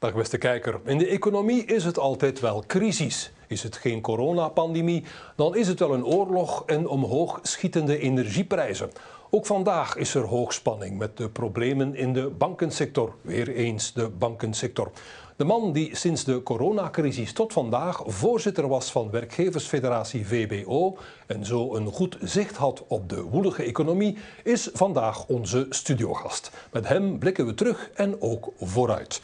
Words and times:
Dag 0.00 0.14
beste 0.14 0.38
kijker. 0.38 0.80
In 0.84 0.98
de 0.98 1.06
economie 1.06 1.64
is 1.64 1.84
het 1.84 1.98
altijd 1.98 2.40
wel 2.40 2.64
crisis. 2.66 3.32
Is 3.46 3.62
het 3.62 3.76
geen 3.76 4.00
coronapandemie, 4.00 5.04
dan 5.36 5.56
is 5.56 5.68
het 5.68 5.78
wel 5.78 5.94
een 5.94 6.04
oorlog 6.04 6.62
en 6.66 6.88
omhoog 6.88 7.38
schietende 7.42 7.98
energieprijzen. 7.98 8.90
Ook 9.30 9.46
vandaag 9.46 9.96
is 9.96 10.14
er 10.14 10.22
hoogspanning 10.22 10.98
met 10.98 11.16
de 11.16 11.28
problemen 11.28 11.94
in 11.94 12.12
de 12.12 12.28
bankensector. 12.28 13.14
Weer 13.22 13.48
eens 13.48 13.92
de 13.92 14.08
bankensector. 14.08 14.90
De 15.36 15.44
man 15.44 15.72
die 15.72 15.96
sinds 15.96 16.24
de 16.24 16.42
coronacrisis 16.42 17.32
tot 17.32 17.52
vandaag 17.52 18.02
voorzitter 18.06 18.68
was 18.68 18.92
van 18.92 19.10
werkgeversfederatie 19.10 20.26
VBO 20.26 20.96
en 21.26 21.46
zo 21.46 21.74
een 21.74 21.86
goed 21.86 22.16
zicht 22.20 22.56
had 22.56 22.84
op 22.86 23.08
de 23.08 23.22
woelige 23.22 23.62
economie, 23.62 24.18
is 24.44 24.70
vandaag 24.72 25.26
onze 25.26 25.66
studiogast. 25.70 26.50
Met 26.72 26.88
hem 26.88 27.18
blikken 27.18 27.46
we 27.46 27.54
terug 27.54 27.90
en 27.94 28.20
ook 28.20 28.52
vooruit. 28.58 29.22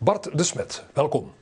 Bart 0.00 0.38
de 0.38 0.42
Smet, 0.42 0.84
welkom. 0.92 1.32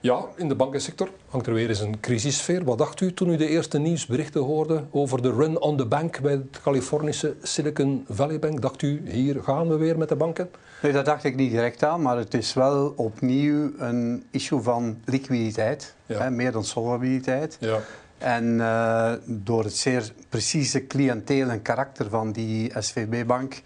Ja, 0.00 0.24
in 0.36 0.48
de 0.48 0.54
bankensector 0.54 1.08
hangt 1.28 1.46
er 1.46 1.54
weer 1.54 1.68
eens 1.68 1.80
een 1.80 2.00
crisissfeer. 2.00 2.64
Wat 2.64 2.78
dacht 2.78 3.00
u 3.00 3.14
toen 3.14 3.28
u 3.28 3.36
de 3.36 3.48
eerste 3.48 3.78
nieuwsberichten 3.78 4.40
hoorde 4.40 4.84
over 4.90 5.22
de 5.22 5.32
run 5.32 5.60
on 5.60 5.76
the 5.76 5.86
bank 5.86 6.20
bij 6.20 6.32
het 6.32 6.60
Californische 6.62 7.34
Silicon 7.42 8.04
Valley 8.08 8.38
Bank? 8.38 8.62
Dacht 8.62 8.82
u, 8.82 9.02
hier 9.04 9.42
gaan 9.42 9.68
we 9.68 9.76
weer 9.76 9.98
met 9.98 10.08
de 10.08 10.16
banken? 10.16 10.50
Nee, 10.82 10.92
dat 10.92 11.04
dacht 11.04 11.24
ik 11.24 11.36
niet 11.36 11.50
direct 11.50 11.84
aan, 11.84 12.02
maar 12.02 12.16
het 12.16 12.34
is 12.34 12.54
wel 12.54 12.92
opnieuw 12.96 13.72
een 13.78 14.24
issue 14.30 14.60
van 14.60 15.00
liquiditeit, 15.04 15.94
hè, 16.06 16.30
meer 16.30 16.52
dan 16.52 16.64
solvabiliteit. 16.64 17.56
Ja. 17.60 17.78
En 18.18 18.44
uh, 18.44 19.12
door 19.24 19.64
het 19.64 19.76
zeer 19.76 20.12
precieze 20.28 20.86
cliënteel 20.86 21.48
en 21.48 21.62
karakter 21.62 22.08
van 22.08 22.32
die 22.32 22.72
SVB-bank 22.78 23.62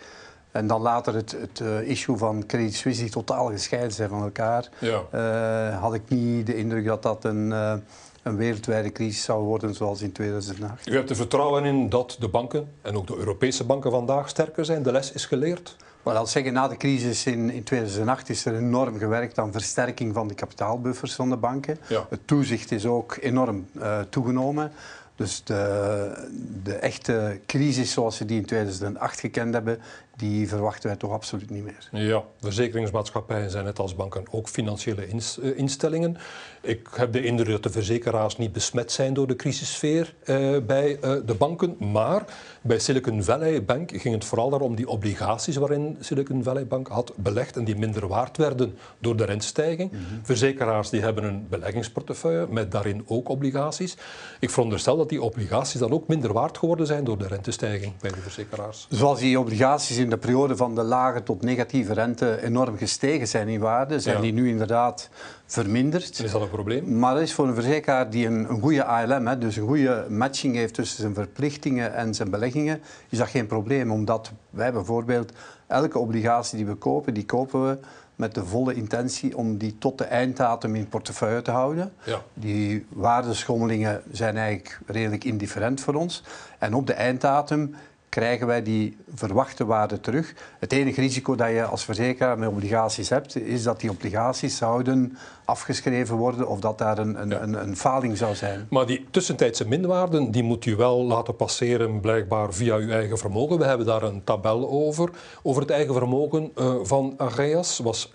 en 0.55 0.66
dan 0.66 0.80
later 0.80 1.14
het, 1.14 1.36
het 1.41 1.60
uh, 1.60 1.88
issue 1.88 2.16
van 2.16 2.47
Credit 2.47 2.74
Suisse 2.74 3.00
die 3.00 3.10
totaal 3.10 3.50
gescheiden 3.50 3.92
zijn 3.92 4.08
van 4.08 4.22
elkaar. 4.22 4.69
Ja. 4.78 5.02
Uh, 5.14 5.80
had 5.80 5.94
ik 5.94 6.02
niet 6.08 6.46
de 6.46 6.56
indruk 6.56 6.84
dat 6.84 7.02
dat 7.02 7.24
een, 7.24 7.46
uh, 7.50 7.74
een 8.22 8.36
wereldwijde 8.36 8.92
crisis 8.92 9.22
zou 9.22 9.44
worden 9.44 9.74
zoals 9.74 10.02
in 10.02 10.12
2008. 10.12 10.86
U 10.86 10.94
hebt 10.94 11.11
er 11.11 11.16
vertrouwen 11.16 11.64
in 11.64 11.88
dat 11.88 12.16
de 12.19 12.28
banken 12.28 12.69
en 12.83 12.96
ook 12.96 13.06
de 13.06 13.16
Europese 13.16 13.64
banken 13.64 13.91
vandaag 13.91 14.28
sterker 14.28 14.64
zijn? 14.64 14.83
De 14.83 14.92
les 14.92 15.12
is 15.12 15.27
geleerd? 15.27 15.77
Wel, 16.02 16.16
als 16.16 16.33
zeggen, 16.33 16.52
na 16.52 16.68
de 16.68 16.77
crisis 16.77 17.27
in, 17.27 17.50
in 17.50 17.62
2008 17.62 18.28
is 18.28 18.44
er 18.44 18.56
enorm 18.56 18.98
gewerkt 18.98 19.39
aan 19.39 19.52
versterking 19.52 20.14
van 20.14 20.28
de 20.28 20.34
kapitaalbuffers 20.34 21.14
van 21.14 21.30
de 21.30 21.36
banken. 21.36 21.78
Ja. 21.86 22.06
Het 22.11 22.20
toezicht 22.24 22.72
is 22.72 22.86
ook 22.86 23.16
enorm 23.20 23.66
toegenomen. 24.08 24.72
Dus 25.16 25.44
de, 25.44 26.28
de, 26.62 26.74
echte 26.74 27.41
crisis 27.46 27.92
zoals 27.92 28.18
we 28.18 28.24
die 28.24 28.39
in 28.39 28.46
2008 28.46 29.20
gekend 29.20 29.55
hebben, 29.55 29.78
die 30.16 30.48
verwachten 30.48 30.88
wij 30.88 30.96
toch 30.96 31.12
absoluut 31.12 31.50
niet 31.50 31.64
meer. 31.64 31.88
Ja, 31.92 32.22
verzekeringsmaatschappijen 32.40 33.50
zijn 33.50 33.64
net 33.64 33.78
als 33.78 33.94
banken 33.94 34.24
ook 34.30 34.48
financiële 34.48 35.02
eh, 35.02 35.58
instellingen. 35.58 36.16
Ik 36.60 36.88
heb 36.96 37.12
de 37.12 37.24
indruk 37.24 37.48
dat 37.48 37.62
de 37.62 37.70
verzekeraars 37.70 38.36
niet 38.36 38.52
besmet 38.52 38.92
zijn 38.92 39.14
door 39.14 39.26
de 39.26 39.36
crisissfeer 39.36 40.14
eh, 40.24 40.56
bij 40.66 40.98
eh, 41.00 41.14
de 41.26 41.34
banken. 41.34 41.76
Maar 41.92 42.24
bij 42.62 42.78
Silicon 42.78 43.22
Valley 43.22 43.64
Bank 43.64 43.90
ging 43.90 44.14
het 44.14 44.24
vooral 44.24 44.50
om 44.50 44.74
die 44.74 44.88
obligaties 44.88 45.56
waarin 45.56 45.96
Silicon 46.00 46.42
Valley 46.42 46.66
Bank 46.66 46.88
had 46.88 47.12
belegd 47.16 47.56
en 47.56 47.64
die 47.64 47.76
minder 47.76 48.08
waard 48.08 48.36
werden 48.36 48.78
door 48.98 49.16
de 49.16 49.24
rentestijging. 49.24 49.92
Mm 49.92 50.02
Verzekeraars 50.22 50.90
die 50.90 51.00
hebben 51.00 51.24
een 51.24 51.46
beleggingsportefeuille 51.48 52.46
met 52.50 52.72
daarin 52.72 53.04
ook 53.06 53.28
obligaties. 53.28 53.96
Ik 54.40 54.50
veronderstel 54.50 54.96
dat 54.96 55.08
die 55.08 55.22
obligaties 55.22 55.80
dan 55.80 55.92
ook 55.92 56.08
minder 56.08 56.32
waard 56.32 56.58
geworden 56.58 56.86
zijn 56.86 57.04
door 57.04 57.18
de 57.18 57.26
rentestijging 57.26 57.96
bij 58.00 58.10
de 58.10 58.20
verzekeraars. 58.20 58.86
Zoals 58.90 59.18
die 59.18 59.38
obligaties 59.38 59.96
in 60.05 60.10
de 60.10 60.19
periode 60.19 60.56
van 60.56 60.74
de 60.74 60.83
lage 60.83 61.22
tot 61.22 61.42
negatieve 61.42 61.92
rente 61.92 62.42
enorm 62.42 62.77
gestegen 62.77 63.28
zijn 63.28 63.48
in 63.48 63.61
waarde, 63.61 64.01
zijn 64.01 64.20
die 64.20 64.33
nu 64.33 64.48
inderdaad 64.48 65.08
verminderd. 65.46 66.20
Is 66.20 66.30
dat 66.30 66.42
een 66.42 66.51
probleem? 66.51 66.98
Maar 66.98 67.14
dat 67.14 67.23
is 67.23 67.34
voor 67.34 67.48
een 67.48 67.55
verzekeraar 67.55 68.11
die 68.11 68.27
een, 68.27 68.51
een 68.51 68.61
goede 68.61 68.84
ALM, 68.84 69.27
hè, 69.27 69.39
dus 69.39 69.56
een 69.56 69.67
goede 69.67 70.06
matching 70.08 70.55
heeft 70.55 70.74
tussen 70.74 71.01
zijn 71.01 71.14
verplichtingen 71.14 71.95
en 71.95 72.14
zijn 72.14 72.30
beleggingen, 72.30 72.80
is 73.08 73.18
dat 73.18 73.28
geen 73.28 73.46
probleem. 73.46 73.90
Omdat 73.90 74.33
wij 74.51 74.73
bijvoorbeeld 74.73 75.33
elke 75.67 75.98
obligatie 75.98 76.57
die 76.57 76.67
we 76.67 76.74
kopen, 76.74 77.14
die 77.14 77.24
kopen 77.27 77.68
we 77.68 77.78
met 78.17 78.34
de 78.34 78.45
volle 78.45 78.74
intentie 78.74 79.36
om 79.36 79.57
die 79.57 79.78
tot 79.78 79.98
de 79.98 80.05
einddatum 80.05 80.74
in 80.74 80.89
portefeuille 80.89 81.42
te 81.42 81.51
houden. 81.51 81.92
Ja. 82.05 82.23
Die 82.34 82.86
waardeschommelingen 82.89 84.02
zijn 84.11 84.36
eigenlijk 84.36 84.80
redelijk 84.86 85.24
indifferent 85.24 85.80
voor 85.80 85.95
ons. 85.95 86.23
En 86.58 86.74
op 86.74 86.86
de 86.86 86.92
einddatum 86.92 87.74
krijgen 88.14 88.47
wij 88.47 88.63
die 88.63 88.97
verwachte 89.14 89.64
waarde 89.64 90.01
terug. 90.01 90.35
Het 90.58 90.73
enige 90.73 91.01
risico 91.01 91.35
dat 91.35 91.48
je 91.48 91.64
als 91.64 91.85
verzekeraar 91.85 92.39
met 92.39 92.48
obligaties 92.48 93.08
hebt, 93.08 93.36
is 93.36 93.63
dat 93.63 93.80
die 93.80 93.91
obligaties 93.91 94.57
zouden 94.57 95.19
afgeschreven 95.44 96.16
worden 96.16 96.48
of 96.48 96.60
dat 96.60 96.78
daar 96.78 96.98
een, 96.98 97.20
een, 97.20 97.42
een, 97.42 97.62
een, 97.62 97.77
faling 97.77 98.16
zou 98.16 98.34
zijn. 98.34 98.66
Maar 98.70 98.86
die 98.86 99.06
tussentijdse 99.10 99.68
minwaarden, 99.68 100.30
die 100.30 100.42
moet 100.42 100.66
u 100.66 100.77
wel 100.77 101.05
laten 101.05 101.36
passeren 101.36 102.00
blijkbaar 102.00 102.52
via 102.52 102.77
uw 102.77 102.90
eigen 102.90 103.18
vermogen. 103.18 103.58
We 103.58 103.64
hebben 103.64 103.86
daar 103.86 104.02
een 104.02 104.24
tabel 104.24 104.70
over. 104.70 105.10
Over 105.42 105.62
het 105.62 105.70
eigen 105.70 105.94
vermogen 105.94 106.52
uh, 106.58 106.74
van 106.83 107.14
Ageas 107.16 107.78
was 107.78 108.08
11,9 108.08 108.12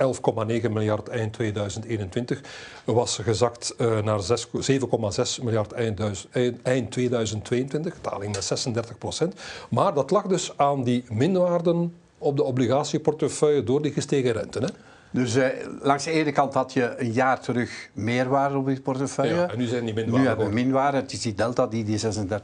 miljard 0.72 1.08
eind 1.08 1.34
2021. 1.34 2.42
Was 2.86 3.18
gezakt 3.18 3.76
uh, 3.78 4.02
naar 4.02 4.20
7,6 4.22 5.44
miljard 5.44 5.72
eind, 5.72 6.28
eind 6.64 6.92
2022. 6.92 7.96
Daling 8.02 8.34
met 8.34 8.44
36 8.44 8.98
procent. 8.98 9.34
Maar 9.70 9.94
dat 9.94 10.12
lag 10.12 10.28
dus 10.28 10.58
aan 10.58 10.84
die 10.84 11.04
minwaarden 11.10 11.94
op 12.18 12.38
de 12.38 12.44
obligatieportefeuille 12.44 13.64
door 13.64 13.82
die 13.82 13.92
gestegen 13.92 14.32
rente. 14.32 14.60
Hè? 14.60 14.68
Dus 15.12 15.36
eh, 15.36 15.48
langs 15.82 16.04
de 16.04 16.12
ene 16.12 16.32
kant 16.32 16.54
had 16.54 16.74
je 16.74 16.94
een 16.98 17.12
jaar 17.12 17.40
terug 17.40 17.90
meerwaarde 17.94 18.58
op 18.58 18.70
je 18.70 18.82
portefeuille. 18.82 19.36
Ja, 19.36 19.50
en 19.50 19.58
nu 19.58 19.66
zijn 19.66 19.86
die 19.86 19.94
minwaarden. 19.94 20.22
Nu 20.22 20.28
hebben 20.28 20.48
we 20.48 20.54
minwaarde. 20.54 20.98
Het 20.98 21.12
is 21.12 21.22
die 21.22 21.34
delta 21.34 21.68
die 21.68 21.84
die 21.84 22.00
36% 22.00 22.00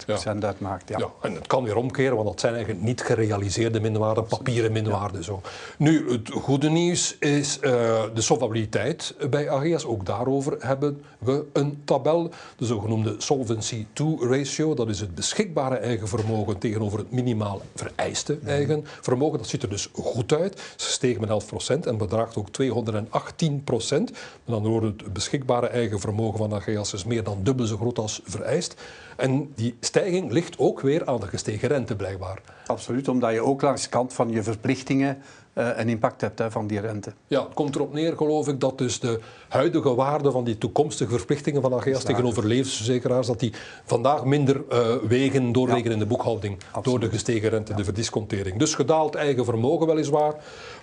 ja. 0.06 0.36
uitmaakt. 0.40 0.90
Ja. 0.90 0.98
ja. 0.98 1.08
en 1.22 1.34
het 1.34 1.48
kan 1.48 1.64
weer 1.64 1.76
omkeren, 1.76 2.16
want 2.16 2.28
dat 2.28 2.40
zijn 2.40 2.54
eigenlijk 2.54 2.84
niet 2.84 3.02
gerealiseerde 3.02 3.80
minwaarden, 3.80 4.26
papieren 4.26 4.72
minwaarden. 4.72 5.24
Zo. 5.24 5.42
Nu, 5.78 6.12
het 6.12 6.30
goede 6.30 6.70
nieuws 6.70 7.18
is 7.20 7.58
uh, 7.62 7.72
de 8.14 8.22
solvabiliteit 8.22 9.16
bij 9.30 9.50
AGS. 9.50 9.86
Ook 9.86 10.06
daarover 10.06 10.56
hebben 10.60 11.04
we 11.20 11.46
een 11.54 11.82
tabel. 11.86 12.30
De 12.58 12.66
zogenoemde 12.66 13.16
Solvency 13.18 13.86
II 13.94 14.18
ratio. 14.20 14.74
Dat 14.74 14.90
is 14.90 15.00
het 15.00 15.16
beschikbare 15.16 15.76
eigen 15.76 16.08
vermogen 16.08 16.58
tegenover 16.58 17.00
het 17.00 17.12
minimaal 17.12 17.62
vereiste 17.76 18.38
eigen 18.46 18.86
vermogen. 19.02 19.38
Dat 19.38 19.48
ziet 19.48 19.64
er 19.64 19.70
dus 19.70 19.90
goed 19.94 20.34
uit. 20.34 20.62
Ze 20.76 20.92
stegen 20.92 21.22
met 21.22 21.30
11% 21.30 21.88
en 21.88 21.98
bedraagt 21.98 22.38
ook 22.38 22.50
218 22.56 23.64
procent. 23.64 24.12
Andere 24.46 24.70
woorden, 24.72 24.94
het 24.98 25.14
beschikbare 25.14 25.68
eigen 25.68 26.00
vermogen 26.00 26.38
van 26.38 26.54
Ageas 26.54 26.94
is 26.94 27.06
meer 27.06 27.24
dan 27.24 27.44
dubbel 27.44 27.66
zo 27.66 27.78
groot 27.78 27.98
als 27.98 28.22
vereist. 28.24 28.76
En 29.16 29.52
die 29.56 29.76
stijging 29.80 30.32
ligt 30.32 30.60
ook 30.60 30.82
weer 30.82 31.06
aan 31.06 31.20
de 31.20 31.28
gestegen 31.28 31.68
rente 31.68 31.96
blijkbaar. 31.96 32.42
Absoluut, 32.66 33.08
omdat 33.08 33.34
je 33.34 33.44
ook 33.44 33.62
langs 33.62 33.84
de 33.84 33.90
kant 33.90 34.14
van 34.14 34.30
je 34.30 34.44
verplichtingen 34.44 35.18
uh, 35.56 35.68
een 35.76 35.90
impact 35.90 36.22
hebt 36.22 36.40
hè, 36.40 36.52
van 36.52 36.68
die 36.68 36.80
rente. 36.80 37.14
Ja, 37.28 37.44
het 37.44 37.54
komt 37.54 37.76
erop 37.76 37.94
neer, 37.94 38.18
geloof 38.18 38.48
ik, 38.48 38.60
dat 38.60 38.78
dus 38.78 39.00
de 39.00 39.20
huidige 39.48 39.96
waarde 39.96 40.32
van 40.32 40.44
die 40.44 40.58
toekomstige 40.58 41.18
verplichtingen 41.18 41.62
van 41.62 41.74
AGS 41.74 42.04
tegenover 42.04 42.46
levensverzekeraars, 42.48 43.28
dat 43.28 43.40
die 43.40 43.54
vandaag 43.86 44.26
minder 44.26 44.64
uh, 44.72 44.96
wegen 45.08 45.52
doorwegen 45.52 45.92
in 45.92 46.00
de 46.00 46.06
boekhouding 46.06 46.58
door 46.82 47.00
de 47.00 47.10
gestegen 47.10 47.50
rente, 47.50 47.74
de 47.74 47.84
verdiscontering. 47.84 48.58
Dus 48.58 48.76
gedaald 48.76 49.16
eigen 49.16 49.46
vermogen 49.46 49.88
weliswaar, 49.88 50.34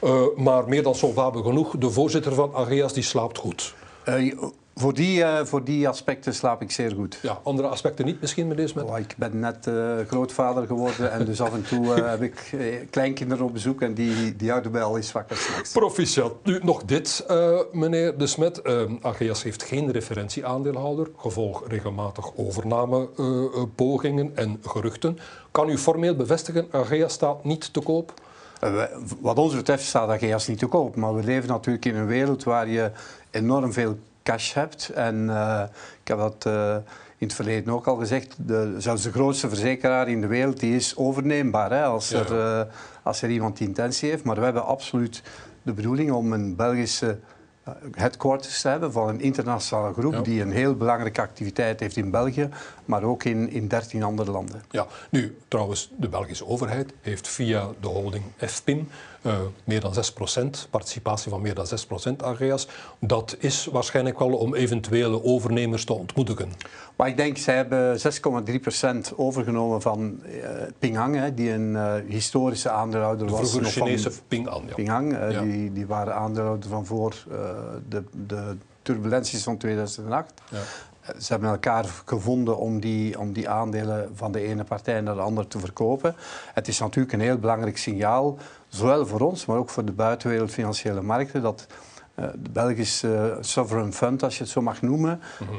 uh, 0.04 0.22
maar 0.36 0.68
meer 0.68 0.82
dan 0.82 0.94
solvabel 0.94 1.42
genoeg. 1.42 1.76
De 1.78 1.90
voorzitter 1.90 2.34
van 2.34 2.54
AGS 2.54 2.92
die 2.92 3.02
slaapt 3.02 3.38
goed. 3.38 3.74
Voor 4.74 4.94
die, 4.94 5.18
uh, 5.18 5.44
voor 5.44 5.64
die 5.64 5.88
aspecten 5.88 6.34
slaap 6.34 6.62
ik 6.62 6.70
zeer 6.70 6.90
goed. 6.90 7.18
Ja, 7.22 7.38
andere 7.42 7.68
aspecten 7.68 8.04
niet 8.04 8.20
misschien, 8.20 8.48
meneer 8.48 8.68
Smet? 8.68 8.84
Oh, 8.84 8.98
ik 8.98 9.14
ben 9.16 9.40
net 9.40 9.66
uh, 9.66 9.98
grootvader 10.06 10.66
geworden 10.66 11.12
en 11.12 11.24
dus 11.24 11.40
af 11.40 11.52
en 11.52 11.62
toe 11.62 11.86
uh, 11.86 12.08
heb 12.08 12.22
ik 12.22 12.56
kleinkinderen 12.90 13.44
op 13.44 13.52
bezoek 13.52 13.82
en 13.82 13.94
die, 13.94 14.36
die 14.36 14.50
houden 14.50 14.72
mij 14.72 14.82
al 14.82 14.96
eens 14.96 15.12
wakker. 15.12 15.62
Proficiat. 15.72 16.34
Nu 16.44 16.60
nog 16.62 16.84
dit, 16.84 17.26
meneer 17.72 18.18
De 18.18 18.26
Smet. 18.26 18.62
AGS 19.00 19.42
heeft 19.42 19.62
geen 19.62 19.90
referentieaandeelhouder, 19.90 21.08
gevolg 21.16 21.68
regelmatig 21.68 22.36
overnamepogingen 22.36 24.32
en 24.34 24.60
geruchten. 24.62 25.18
Kan 25.50 25.68
u 25.68 25.78
formeel 25.78 26.16
bevestigen, 26.16 26.66
AGS 26.70 27.12
staat 27.12 27.44
niet 27.44 27.72
te 27.72 27.80
koop? 27.80 28.12
Wat 29.20 29.38
ons 29.38 29.54
betreft 29.54 29.84
staat 29.84 30.22
AGS 30.22 30.46
niet 30.46 30.58
te 30.58 30.66
koop, 30.66 30.96
maar 30.96 31.14
we 31.14 31.22
leven 31.22 31.48
natuurlijk 31.48 31.84
in 31.84 31.96
een 31.96 32.06
wereld 32.06 32.44
waar 32.44 32.68
je 32.68 32.90
enorm 33.30 33.72
veel 33.72 33.96
cash 34.22 34.54
hebt. 34.54 34.88
En 34.88 35.24
uh, 35.24 35.62
ik 36.00 36.08
heb 36.08 36.18
dat 36.18 36.44
uh, 36.46 36.76
in 37.16 37.26
het 37.26 37.34
verleden 37.34 37.72
ook 37.72 37.86
al 37.86 37.96
gezegd, 37.96 38.36
de, 38.38 38.74
zelfs 38.78 39.02
de 39.02 39.12
grootste 39.12 39.48
verzekeraar 39.48 40.08
in 40.08 40.20
de 40.20 40.26
wereld 40.26 40.60
die 40.60 40.74
is 40.74 40.96
overneembaar 40.96 41.70
hè, 41.70 41.84
als, 41.84 42.08
ja. 42.08 42.18
er, 42.18 42.66
uh, 42.66 42.72
als 43.02 43.22
er 43.22 43.30
iemand 43.30 43.56
die 43.56 43.66
intentie 43.66 44.10
heeft. 44.10 44.24
Maar 44.24 44.36
we 44.36 44.44
hebben 44.44 44.66
absoluut 44.66 45.22
de 45.62 45.72
bedoeling 45.72 46.12
om 46.12 46.32
een 46.32 46.56
Belgische 46.56 47.18
headquarters 47.92 48.62
hebben 48.62 48.92
van 48.92 49.08
een 49.08 49.20
internationale 49.20 49.92
groep 49.92 50.24
die 50.24 50.40
een 50.40 50.52
heel 50.52 50.76
belangrijke 50.76 51.20
activiteit 51.20 51.80
heeft 51.80 51.96
in 51.96 52.10
België, 52.10 52.48
maar 52.84 53.02
ook 53.02 53.24
in, 53.24 53.50
in 53.50 53.68
13 53.68 54.02
andere 54.02 54.30
landen. 54.30 54.62
Ja, 54.70 54.86
nu 55.10 55.36
trouwens, 55.48 55.90
de 55.96 56.08
Belgische 56.08 56.46
overheid 56.46 56.92
heeft 57.00 57.28
via 57.28 57.68
de 57.80 57.88
holding 57.88 58.24
FPIN 58.36 58.88
uh, 59.22 59.34
meer 59.64 59.80
dan 59.80 59.94
6%, 59.94 60.70
participatie 60.70 61.30
van 61.30 61.40
meer 61.40 61.54
dan 61.54 61.66
6% 61.66 62.16
AGEAS. 62.16 62.68
Dat 62.98 63.36
is 63.38 63.68
waarschijnlijk 63.72 64.18
wel 64.18 64.36
om 64.36 64.54
eventuele 64.54 65.24
overnemers 65.24 65.84
te 65.84 65.92
ontmoedigen. 65.92 66.52
Maar 66.96 67.08
ik 67.08 67.16
denk, 67.16 67.36
zij 67.36 67.56
hebben 67.56 67.98
6,3% 69.10 69.16
overgenomen 69.16 69.82
van 69.82 70.20
uh, 70.24 70.48
Ping 70.78 70.98
An, 70.98 71.12
hè, 71.12 71.34
die 71.34 71.50
een 71.50 71.70
uh, 71.70 71.94
historische 72.06 72.70
aandeelhouder 72.70 73.28
was. 73.28 73.40
De 73.40 73.46
vroegere 73.46 73.70
Chinese 73.70 74.10
van 74.10 74.22
Ping 74.28 74.48
An. 74.48 74.62
Ja. 74.66 74.74
Ping 74.74 74.90
An, 74.90 75.08
ja. 75.08 75.40
die, 75.40 75.72
die 75.72 75.86
waren 75.86 76.14
aandeelhouder 76.14 76.68
van 76.68 76.86
voor 76.86 77.14
de, 77.88 78.04
de 78.26 78.56
turbulenties 78.82 79.42
van 79.42 79.56
2008. 79.56 80.32
Ja. 80.50 80.58
Ze 81.18 81.32
hebben 81.32 81.50
elkaar 81.50 81.84
gevonden 82.04 82.58
om 82.58 82.80
die, 82.80 83.18
om 83.18 83.32
die 83.32 83.48
aandelen 83.48 84.10
van 84.14 84.32
de 84.32 84.40
ene 84.40 84.64
partij 84.64 85.00
naar 85.00 85.14
de 85.14 85.20
andere 85.20 85.48
te 85.48 85.58
verkopen. 85.58 86.14
Het 86.54 86.68
is 86.68 86.78
natuurlijk 86.78 87.12
een 87.12 87.20
heel 87.20 87.38
belangrijk 87.38 87.78
signaal, 87.78 88.38
zowel 88.74 89.06
voor 89.06 89.20
ons, 89.20 89.46
maar 89.46 89.56
ook 89.56 89.70
voor 89.70 89.84
de 89.84 89.92
buitenwereld 89.92 90.50
financiële 90.50 91.02
markten, 91.02 91.42
dat 91.42 91.66
uh, 92.18 92.26
de 92.42 92.50
Belgische 92.50 93.38
Sovereign 93.40 93.92
Fund, 93.92 94.22
als 94.22 94.36
je 94.36 94.42
het 94.42 94.52
zo 94.52 94.60
mag 94.60 94.82
noemen, 94.82 95.20
mm 95.40 95.58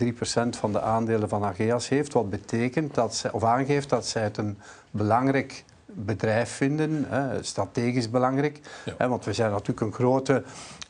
6,3% 0.00 0.48
van 0.50 0.72
de 0.72 0.80
aandelen 0.80 1.28
van 1.28 1.44
Ageas 1.44 1.88
heeft. 1.88 2.12
Wat 2.12 2.30
betekent 2.30 2.94
dat 2.94 3.14
zij, 3.14 3.32
of 3.32 3.44
aangeeft 3.44 3.88
dat 3.88 4.06
zij 4.06 4.22
het 4.22 4.36
een 4.36 4.58
belangrijk 4.90 5.64
bedrijf 5.86 6.50
vinden, 6.50 7.06
strategisch 7.40 8.10
belangrijk. 8.10 8.60
Hè, 8.98 9.08
want 9.08 9.24
we 9.24 9.32
zijn 9.32 9.50
natuurlijk 9.50 9.80
een 9.80 9.92
grote 9.92 10.42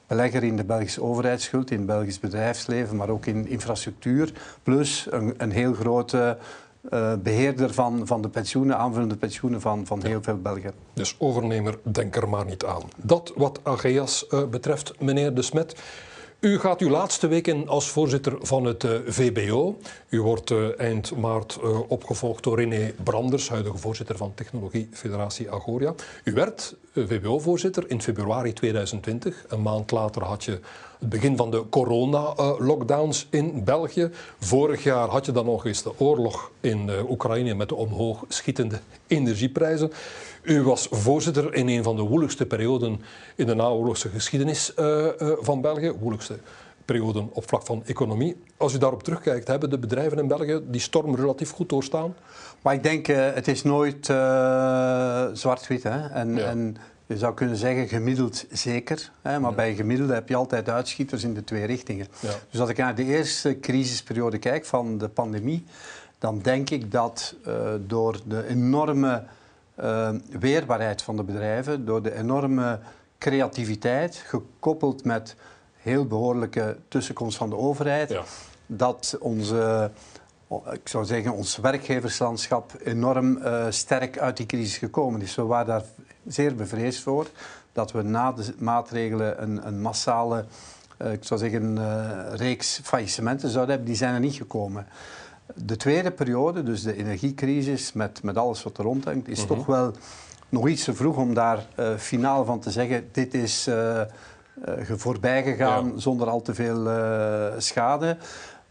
belegger 0.06 0.42
in 0.42 0.56
de 0.56 0.64
Belgische 0.64 1.02
overheidsschuld, 1.02 1.70
in 1.70 1.76
het 1.76 1.86
Belgisch 1.86 2.20
bedrijfsleven, 2.20 2.96
maar 2.96 3.08
ook 3.08 3.26
in 3.26 3.48
infrastructuur. 3.48 4.32
Plus 4.62 5.06
een, 5.10 5.34
een 5.36 5.50
heel 5.50 5.72
grote 5.72 6.38
uh, 6.90 7.12
beheerder 7.22 7.72
van, 7.72 8.06
van 8.06 8.22
de 8.22 8.28
pensioenen, 8.28 8.78
aanvullende 8.78 9.16
pensioenen 9.16 9.60
van, 9.60 9.86
van 9.86 10.04
heel 10.04 10.22
veel 10.22 10.38
Belgen. 10.38 10.72
Dus 10.92 11.16
overnemer, 11.18 11.78
denk 11.82 12.16
er 12.16 12.28
maar 12.28 12.44
niet 12.44 12.64
aan. 12.64 12.82
Dat 12.96 13.32
wat 13.36 13.60
Ageas 13.62 14.26
uh, 14.30 14.44
betreft, 14.44 15.00
meneer 15.00 15.34
De 15.34 15.42
Smet. 15.42 15.74
U 16.44 16.58
gaat 16.58 16.80
uw 16.80 16.88
laatste 16.88 17.26
weken 17.26 17.68
als 17.68 17.88
voorzitter 17.88 18.36
van 18.40 18.64
het 18.64 18.84
uh, 18.84 18.90
VBO. 19.06 19.78
U 20.08 20.20
wordt 20.20 20.50
uh, 20.50 20.80
eind 20.80 21.16
maart 21.16 21.58
uh, 21.62 21.90
opgevolgd 21.90 22.42
door 22.42 22.56
René 22.56 22.92
Branders, 23.02 23.48
huidige 23.48 23.78
voorzitter 23.78 24.16
van 24.16 24.32
Technologie 24.34 24.88
Federatie 24.92 25.50
Agoria. 25.50 25.94
U 26.24 26.32
werd 26.32 26.76
VBO-voorzitter 26.94 27.90
in 27.90 28.02
februari 28.02 28.52
2020. 28.52 29.44
Een 29.48 29.62
maand 29.62 29.90
later 29.90 30.22
had 30.22 30.44
je 30.44 30.60
het 30.98 31.08
begin 31.08 31.36
van 31.36 31.50
de 31.50 31.64
corona-lockdowns 31.70 33.26
in 33.30 33.64
België. 33.64 34.10
Vorig 34.38 34.82
jaar 34.82 35.08
had 35.08 35.26
je 35.26 35.32
dan 35.32 35.44
nog 35.44 35.66
eens 35.66 35.82
de 35.82 35.98
oorlog 35.98 36.50
in 36.60 36.90
Oekraïne 37.08 37.54
met 37.54 37.68
de 37.68 37.74
omhoog 37.74 38.24
schietende 38.28 38.80
energieprijzen. 39.06 39.92
U 40.44 40.62
was 40.62 40.88
voorzitter 40.90 41.54
in 41.54 41.68
een 41.68 41.82
van 41.82 41.96
de 41.96 42.02
woeligste 42.02 42.46
perioden 42.46 43.00
in 43.34 43.46
de 43.46 43.54
naoorlogse 43.54 44.08
geschiedenis 44.08 44.72
uh, 44.78 45.06
uh, 45.18 45.32
van 45.40 45.60
België. 45.60 45.92
Woeligste 46.00 46.38
perioden 46.84 47.28
op 47.32 47.48
vlak 47.48 47.66
van 47.66 47.82
economie. 47.86 48.36
Als 48.56 48.74
u 48.74 48.78
daarop 48.78 49.02
terugkijkt, 49.02 49.48
hebben 49.48 49.70
de 49.70 49.78
bedrijven 49.78 50.18
in 50.18 50.26
België 50.26 50.60
die 50.66 50.80
storm 50.80 51.16
relatief 51.16 51.50
goed 51.50 51.68
doorstaan? 51.68 52.14
Maar 52.62 52.74
ik 52.74 52.82
denk, 52.82 53.08
uh, 53.08 53.34
het 53.34 53.48
is 53.48 53.62
nooit 53.62 54.06
zwart-wit. 55.38 55.84
En, 55.84 56.36
ja. 56.36 56.44
en, 56.46 56.76
je 57.06 57.18
zou 57.18 57.34
kunnen 57.34 57.56
zeggen 57.56 57.88
gemiddeld 57.88 58.46
zeker. 58.50 59.10
Hè? 59.22 59.40
Maar 59.40 59.50
ja. 59.50 59.56
bij 59.56 59.74
gemiddelde 59.74 60.14
heb 60.14 60.28
je 60.28 60.36
altijd 60.36 60.68
uitschieters 60.68 61.24
in 61.24 61.34
de 61.34 61.44
twee 61.44 61.64
richtingen. 61.64 62.06
Ja. 62.20 62.30
Dus 62.50 62.60
als 62.60 62.70
ik 62.70 62.76
naar 62.76 62.94
de 62.94 63.04
eerste 63.04 63.60
crisisperiode 63.60 64.38
kijk 64.38 64.64
van 64.64 64.98
de 64.98 65.08
pandemie, 65.08 65.64
dan 66.18 66.38
denk 66.38 66.70
ik 66.70 66.90
dat 66.90 67.34
door 67.86 68.20
de 68.26 68.46
enorme 68.48 69.22
uh, 69.80 70.08
weerbaarheid 70.40 71.02
van 71.02 71.16
de 71.16 71.24
bedrijven, 71.24 71.84
door 71.84 72.02
de 72.02 72.14
enorme 72.14 72.78
creativiteit, 73.18 74.16
gekoppeld 74.16 75.04
met 75.04 75.36
heel 75.74 76.06
behoorlijke 76.06 76.76
tussenkomst 76.88 77.36
van 77.36 77.50
de 77.50 77.56
overheid, 77.56 78.10
ja. 78.10 78.22
dat 78.66 79.16
onze, 79.20 79.90
ik 80.72 80.88
zou 80.88 81.04
zeggen, 81.04 81.32
ons 81.32 81.56
werkgeverslandschap 81.56 82.72
enorm 82.84 83.36
uh, 83.36 83.66
sterk 83.68 84.18
uit 84.18 84.36
die 84.36 84.46
crisis 84.46 84.76
gekomen 84.76 85.20
is. 85.20 85.34
We 85.34 85.42
waren 85.42 85.66
daar 85.66 85.84
zeer 86.26 86.54
bevreesd 86.54 87.02
voor 87.02 87.26
dat 87.72 87.92
we 87.92 88.02
na 88.02 88.32
de 88.32 88.54
maatregelen 88.58 89.42
een, 89.42 89.66
een 89.66 89.80
massale, 89.80 90.44
uh, 91.02 91.12
ik 91.12 91.24
zou 91.24 91.40
zeggen, 91.40 92.36
reeks 92.36 92.80
faillissementen 92.82 93.48
zouden 93.48 93.70
hebben. 93.74 93.92
Die 93.92 93.98
zijn 93.98 94.14
er 94.14 94.20
niet 94.20 94.34
gekomen. 94.34 94.86
De 95.54 95.76
tweede 95.76 96.10
periode, 96.10 96.62
dus 96.62 96.82
de 96.82 96.96
energiecrisis 96.96 97.92
met, 97.92 98.22
met 98.22 98.36
alles 98.36 98.62
wat 98.62 98.78
er 98.78 98.84
rondhangt, 98.84 99.28
is 99.28 99.46
toch 99.46 99.66
wel 99.66 99.92
nog 100.48 100.68
iets 100.68 100.84
te 100.84 100.94
vroeg 100.94 101.16
om 101.16 101.34
daar 101.34 101.66
uh, 101.78 101.94
finaal 101.96 102.44
van 102.44 102.60
te 102.60 102.70
zeggen: 102.70 103.08
dit 103.12 103.34
is 103.34 103.68
uh, 103.68 104.00
uh, 104.68 104.90
voorbij 104.96 105.42
gegaan 105.42 105.86
ja. 105.86 105.98
zonder 105.98 106.28
al 106.28 106.42
te 106.42 106.54
veel 106.54 106.88
schade. 107.58 108.16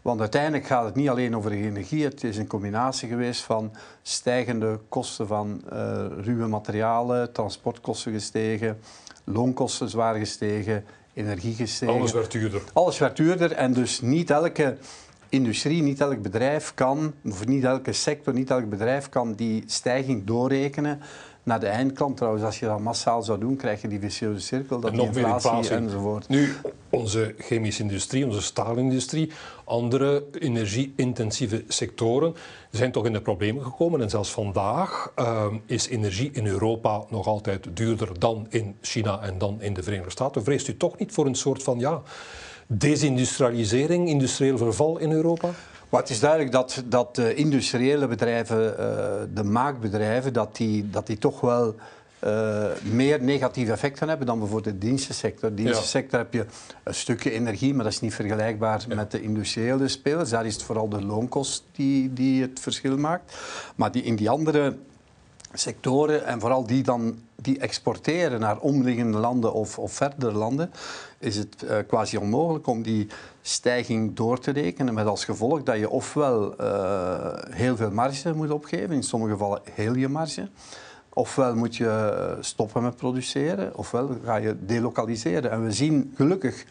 Want 0.02 0.20
uiteindelijk 0.20 0.66
gaat 0.66 0.84
het 0.84 0.94
niet 0.94 1.08
alleen 1.08 1.36
over 1.36 1.50
de 1.50 1.56
energie, 1.56 2.04
het 2.04 2.24
is 2.24 2.36
een 2.36 2.46
combinatie 2.46 3.08
geweest 3.08 3.40
van 3.40 3.72
stijgende 4.02 4.78
kosten 4.88 5.26
van 5.26 5.62
ruwe 6.20 6.46
materialen, 6.46 7.32
transportkosten 7.32 8.12
gestegen, 8.12 8.78
loonkosten 9.24 9.88
zwaar 9.88 10.14
gestegen, 10.14 10.84
energie 11.14 11.54
gestegen. 11.54 11.94
Alles 11.94 12.12
werd 12.12 12.30
duurder. 12.30 12.62
Alles 12.72 12.98
werd 12.98 13.16
duurder 13.16 13.52
en 13.52 13.72
dus 13.72 14.00
niet 14.00 14.30
elke 14.30 14.76
industrie, 15.34 15.82
niet 15.82 16.00
elk 16.00 16.22
bedrijf 16.22 16.74
kan, 16.74 17.14
of 17.24 17.46
niet 17.46 17.64
elke 17.64 17.92
sector, 17.92 18.34
niet 18.34 18.50
elk 18.50 18.68
bedrijf 18.68 19.08
kan 19.08 19.34
die 19.34 19.62
stijging 19.66 20.24
doorrekenen 20.24 21.00
naar 21.42 21.60
de 21.60 21.66
eindklant. 21.66 22.16
Trouwens, 22.16 22.44
als 22.44 22.58
je 22.58 22.66
dat 22.66 22.80
massaal 22.80 23.22
zou 23.22 23.38
doen, 23.38 23.56
krijg 23.56 23.82
je 23.82 23.88
die 23.88 24.00
vicieuze 24.00 24.40
cirkel, 24.40 24.80
dat 24.80 24.90
en 24.90 24.96
nog 24.96 25.06
inflatie, 25.06 25.50
meer 25.50 25.60
inflatie 25.60 25.76
enzovoort. 25.76 26.28
Nu, 26.28 26.54
onze 26.90 27.34
chemische 27.38 27.82
industrie, 27.82 28.26
onze 28.26 28.42
staalindustrie, 28.42 29.30
andere 29.64 30.24
energie-intensieve 30.38 31.64
sectoren 31.68 32.34
zijn 32.70 32.92
toch 32.92 33.06
in 33.06 33.12
de 33.12 33.20
problemen 33.20 33.64
gekomen. 33.64 34.00
En 34.00 34.10
zelfs 34.10 34.30
vandaag 34.30 35.12
uh, 35.18 35.46
is 35.66 35.88
energie 35.88 36.30
in 36.32 36.46
Europa 36.46 37.04
nog 37.10 37.26
altijd 37.26 37.66
duurder 37.76 38.18
dan 38.18 38.46
in 38.48 38.76
China 38.80 39.20
en 39.20 39.38
dan 39.38 39.62
in 39.62 39.74
de 39.74 39.82
Verenigde 39.82 40.10
Staten. 40.10 40.44
Vreest 40.44 40.68
u 40.68 40.76
toch 40.76 40.98
niet 40.98 41.12
voor 41.12 41.26
een 41.26 41.34
soort 41.34 41.62
van 41.62 41.78
ja, 41.78 42.02
desindustrialisering, 42.66 44.08
industrieel 44.08 44.58
verval 44.58 44.98
in 44.98 45.12
Europa? 45.12 45.50
Maar 45.88 46.00
het 46.00 46.10
is 46.10 46.20
duidelijk 46.20 46.52
dat, 46.52 46.82
dat 46.86 47.14
de 47.14 47.34
industriële 47.34 48.06
bedrijven, 48.06 48.74
uh, 48.78 48.86
de 49.34 49.44
maakbedrijven, 49.44 50.32
dat 50.32 50.56
die, 50.56 50.90
dat 50.90 51.06
die 51.06 51.18
toch 51.18 51.40
wel 51.40 51.74
uh, 52.24 52.66
meer 52.82 53.22
negatieve 53.22 53.72
effecten 53.72 54.08
hebben 54.08 54.26
dan 54.26 54.38
bijvoorbeeld 54.38 54.80
de 54.80 54.86
dienstensector. 54.86 55.48
De 55.48 55.54
dienstensector 55.62 56.18
ja. 56.18 56.24
heb 56.24 56.32
je 56.32 56.46
een 56.82 56.94
stukje 56.94 57.30
energie, 57.30 57.74
maar 57.74 57.84
dat 57.84 57.92
is 57.92 58.00
niet 58.00 58.14
vergelijkbaar 58.14 58.84
ja. 58.88 58.94
met 58.94 59.10
de 59.10 59.22
industriële 59.22 59.88
spelers. 59.88 60.30
Daar 60.30 60.46
is 60.46 60.54
het 60.54 60.62
vooral 60.62 60.88
de 60.88 61.04
loonkost 61.04 61.64
die, 61.72 62.12
die 62.12 62.42
het 62.42 62.60
verschil 62.60 62.96
maakt. 62.96 63.36
Maar 63.76 63.92
die, 63.92 64.02
in 64.02 64.16
die 64.16 64.30
andere 64.30 64.76
sectoren 65.54 66.24
en 66.24 66.40
vooral 66.40 66.66
die 66.66 66.82
dan 66.82 67.18
die 67.36 67.58
exporteren 67.58 68.40
naar 68.40 68.58
omliggende 68.58 69.18
landen 69.18 69.52
of, 69.52 69.78
of 69.78 69.92
verdere 69.92 70.32
landen, 70.32 70.70
is 71.18 71.36
het 71.36 71.62
uh, 71.64 71.76
quasi 71.86 72.16
onmogelijk 72.16 72.66
om 72.66 72.82
die 72.82 73.06
stijging 73.42 74.16
door 74.16 74.38
te 74.38 74.50
rekenen. 74.50 74.94
Met 74.94 75.06
als 75.06 75.24
gevolg 75.24 75.62
dat 75.62 75.78
je 75.78 75.90
ofwel 75.90 76.60
uh, 76.60 76.66
heel 77.50 77.76
veel 77.76 77.90
marge 77.90 78.34
moet 78.34 78.50
opgeven, 78.50 78.90
in 78.90 79.02
sommige 79.02 79.32
gevallen 79.32 79.60
heel 79.72 79.94
je 79.94 80.08
marge. 80.08 80.48
Ofwel 81.12 81.54
moet 81.54 81.76
je 81.76 82.36
stoppen 82.40 82.82
met 82.82 82.96
produceren, 82.96 83.76
ofwel 83.76 84.16
ga 84.24 84.36
je 84.36 84.56
delocaliseren. 84.66 85.50
En 85.50 85.64
we 85.64 85.72
zien 85.72 86.12
gelukkig 86.16 86.64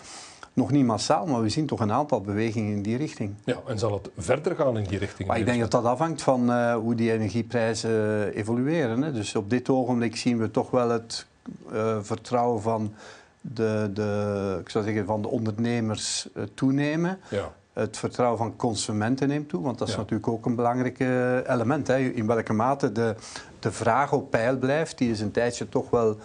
nog 0.53 0.71
niet 0.71 0.85
massaal, 0.85 1.25
maar 1.25 1.41
we 1.41 1.49
zien 1.49 1.65
toch 1.65 1.79
een 1.79 1.91
aantal 1.91 2.21
bewegingen 2.21 2.75
in 2.75 2.81
die 2.81 2.97
richting. 2.97 3.33
Ja, 3.43 3.57
en 3.67 3.79
zal 3.79 3.93
het 3.93 4.09
verder 4.17 4.55
gaan 4.55 4.77
in 4.77 4.83
die 4.83 4.97
richting? 4.97 5.27
Maar 5.27 5.39
ik 5.39 5.45
denk 5.45 5.59
dat 5.59 5.71
dat 5.71 5.85
afhangt 5.85 6.21
van 6.21 6.49
uh, 6.49 6.75
hoe 6.75 6.95
die 6.95 7.11
energieprijzen 7.11 8.27
evolueren. 8.33 9.01
Hè. 9.01 9.11
Dus 9.11 9.35
op 9.35 9.49
dit 9.49 9.69
ogenblik 9.69 10.15
zien 10.15 10.37
we 10.37 10.51
toch 10.51 10.69
wel 10.69 10.89
het 10.89 11.25
uh, 11.71 11.97
vertrouwen 12.01 12.61
van 12.61 12.93
de, 13.41 13.89
de, 13.93 14.57
ik 14.59 14.69
zou 14.69 14.83
zeggen, 14.83 15.05
van 15.05 15.21
de 15.21 15.27
ondernemers 15.27 16.27
uh, 16.35 16.43
toenemen. 16.53 17.19
Ja. 17.29 17.53
Het 17.73 17.97
vertrouwen 17.97 18.37
van 18.37 18.55
consumenten 18.55 19.27
neemt 19.27 19.49
toe, 19.49 19.61
want 19.61 19.77
dat 19.77 19.87
is 19.87 19.93
ja. 19.93 19.99
natuurlijk 19.99 20.27
ook 20.27 20.45
een 20.45 20.55
belangrijk 20.55 20.99
element. 21.47 21.87
Hè. 21.87 21.97
In 21.97 22.27
welke 22.27 22.53
mate 22.53 22.91
de, 22.91 23.15
de 23.59 23.71
vraag 23.71 24.11
op 24.11 24.31
peil 24.31 24.57
blijft, 24.57 24.97
die 24.97 25.11
is 25.11 25.19
een 25.19 25.31
tijdje 25.31 25.69
toch 25.69 25.89
wel 25.89 26.17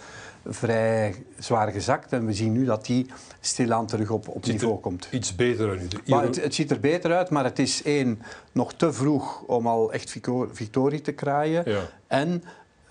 vrij 0.45 1.15
zwaar 1.37 1.71
gezakt. 1.71 2.13
En 2.13 2.25
we 2.25 2.33
zien 2.33 2.51
nu 2.51 2.65
dat 2.65 2.85
die 2.85 3.05
stilaan 3.39 3.85
terug 3.85 4.09
op, 4.09 4.27
op 4.27 4.45
niveau 4.45 4.79
komt. 4.79 5.07
Iets 5.11 5.35
beter 5.35 5.69
uit 5.69 5.79
nu. 5.79 5.87
Maar 6.05 6.23
het, 6.23 6.43
het, 6.43 6.55
ziet 6.55 6.71
er 6.71 6.79
beter 6.79 7.15
uit, 7.15 7.29
maar 7.29 7.43
het 7.43 7.59
is 7.59 7.83
één, 7.83 8.21
nog 8.51 8.73
te 8.73 8.93
vroeg 8.93 9.41
om 9.41 9.67
al 9.67 9.93
echt 9.93 10.19
victorie 10.51 11.01
te 11.01 11.11
kraaien. 11.11 11.63
Ja. 11.65 11.81
En 12.07 12.43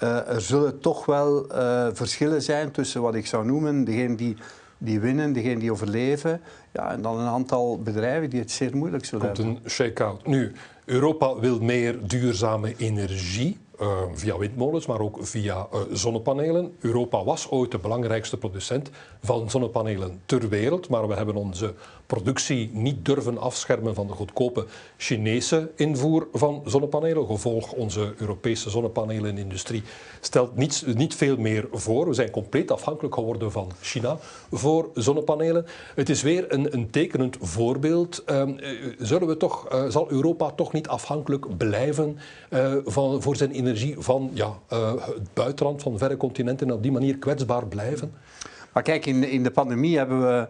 uh, 0.03 0.29
er 0.29 0.41
zullen 0.41 0.81
toch 0.81 1.07
wel 1.07 1.57
uh, 1.57 1.89
verschillen 1.93 2.43
zijn 2.43 2.71
tussen 2.71 3.03
wat 3.03 3.15
ik 3.15 3.27
zou 3.27 3.45
noemen, 3.45 3.85
degene 3.85 4.15
die 4.15 4.37
die 4.79 5.01
winnen, 5.01 5.33
degenen 5.33 5.59
die 5.59 5.73
overleven. 5.73 6.41
Ja, 6.73 6.93
en 6.93 7.03
dan 7.03 7.19
een 7.19 7.27
aantal 7.27 7.79
bedrijven 7.83 8.31
die 8.31 8.41
het 8.41 8.51
zeer 8.51 8.77
moeilijk 8.77 9.05
zullen 9.05 9.25
Komt 9.25 9.37
hebben. 9.37 9.59
een 9.65 9.71
shake-out. 9.71 10.27
Nu, 10.27 10.53
Europa 10.85 11.39
wil 11.39 11.61
meer 11.61 11.99
duurzame 12.07 12.75
energie. 12.77 13.59
Uh, 13.81 14.03
via 14.15 14.39
windmolens, 14.39 14.87
maar 14.87 15.01
ook 15.01 15.19
via 15.21 15.67
uh, 15.73 15.81
zonnepanelen. 15.93 16.77
Europa 16.81 17.25
was 17.25 17.51
ooit 17.51 17.71
de 17.71 17.79
belangrijkste 17.79 18.37
producent 18.37 18.91
van 19.23 19.51
zonnepanelen 19.51 20.21
ter 20.27 20.49
wereld, 20.49 20.89
maar 20.89 21.09
we 21.09 21.15
hebben 21.15 21.35
onze 21.35 21.75
productie 22.09 22.71
niet 22.73 23.05
durven 23.05 23.39
afschermen 23.39 23.95
van 23.95 24.07
de 24.07 24.13
goedkope 24.13 24.67
Chinese 24.97 25.71
invoer 25.77 26.29
van 26.33 26.63
zonnepanelen. 26.65 27.27
Gevolg 27.27 27.73
onze 27.73 28.15
Europese 28.17 28.71
zonnepanelenindustrie 28.71 29.83
stelt 30.21 30.57
niet, 30.57 30.85
niet 30.95 31.15
veel 31.15 31.37
meer 31.37 31.69
voor. 31.73 32.09
We 32.09 32.15
zijn 32.15 32.31
compleet 32.31 32.71
afhankelijk 32.71 33.15
geworden 33.15 33.53
van 33.53 33.71
China 33.81 34.19
voor 34.53 34.91
zonnepanelen. 34.95 35.67
Het 35.95 36.09
is 36.09 36.23
weer 36.23 36.53
een, 36.53 36.75
een 36.75 36.91
tekenend 36.91 37.37
voorbeeld. 37.41 38.25
Uh, 38.31 38.43
zullen 38.99 39.29
we 39.29 39.37
toch, 39.37 39.73
uh, 39.73 39.85
zal 39.89 40.11
Europa 40.11 40.51
toch 40.51 40.73
niet 40.73 40.89
afhankelijk 40.89 41.57
blijven 41.57 42.19
van, 42.85 43.23
voor 43.23 43.37
zijn 43.37 43.51
energie 43.51 43.95
van 43.99 44.31
ja, 44.35 44.59
het 44.69 45.35
buitenland, 45.35 45.83
van 45.83 45.99
verre 45.99 46.17
continenten 46.17 46.69
en 46.69 46.75
op 46.75 46.83
die 46.83 46.93
manier 46.93 47.19
kwetsbaar 47.19 47.67
blijven? 47.67 48.13
Maar 48.73 48.83
kijk, 48.83 49.07
in, 49.07 49.25
in 49.25 49.43
de 49.43 49.51
pandemie 49.51 49.97
hebben 49.97 50.21
we 50.21 50.47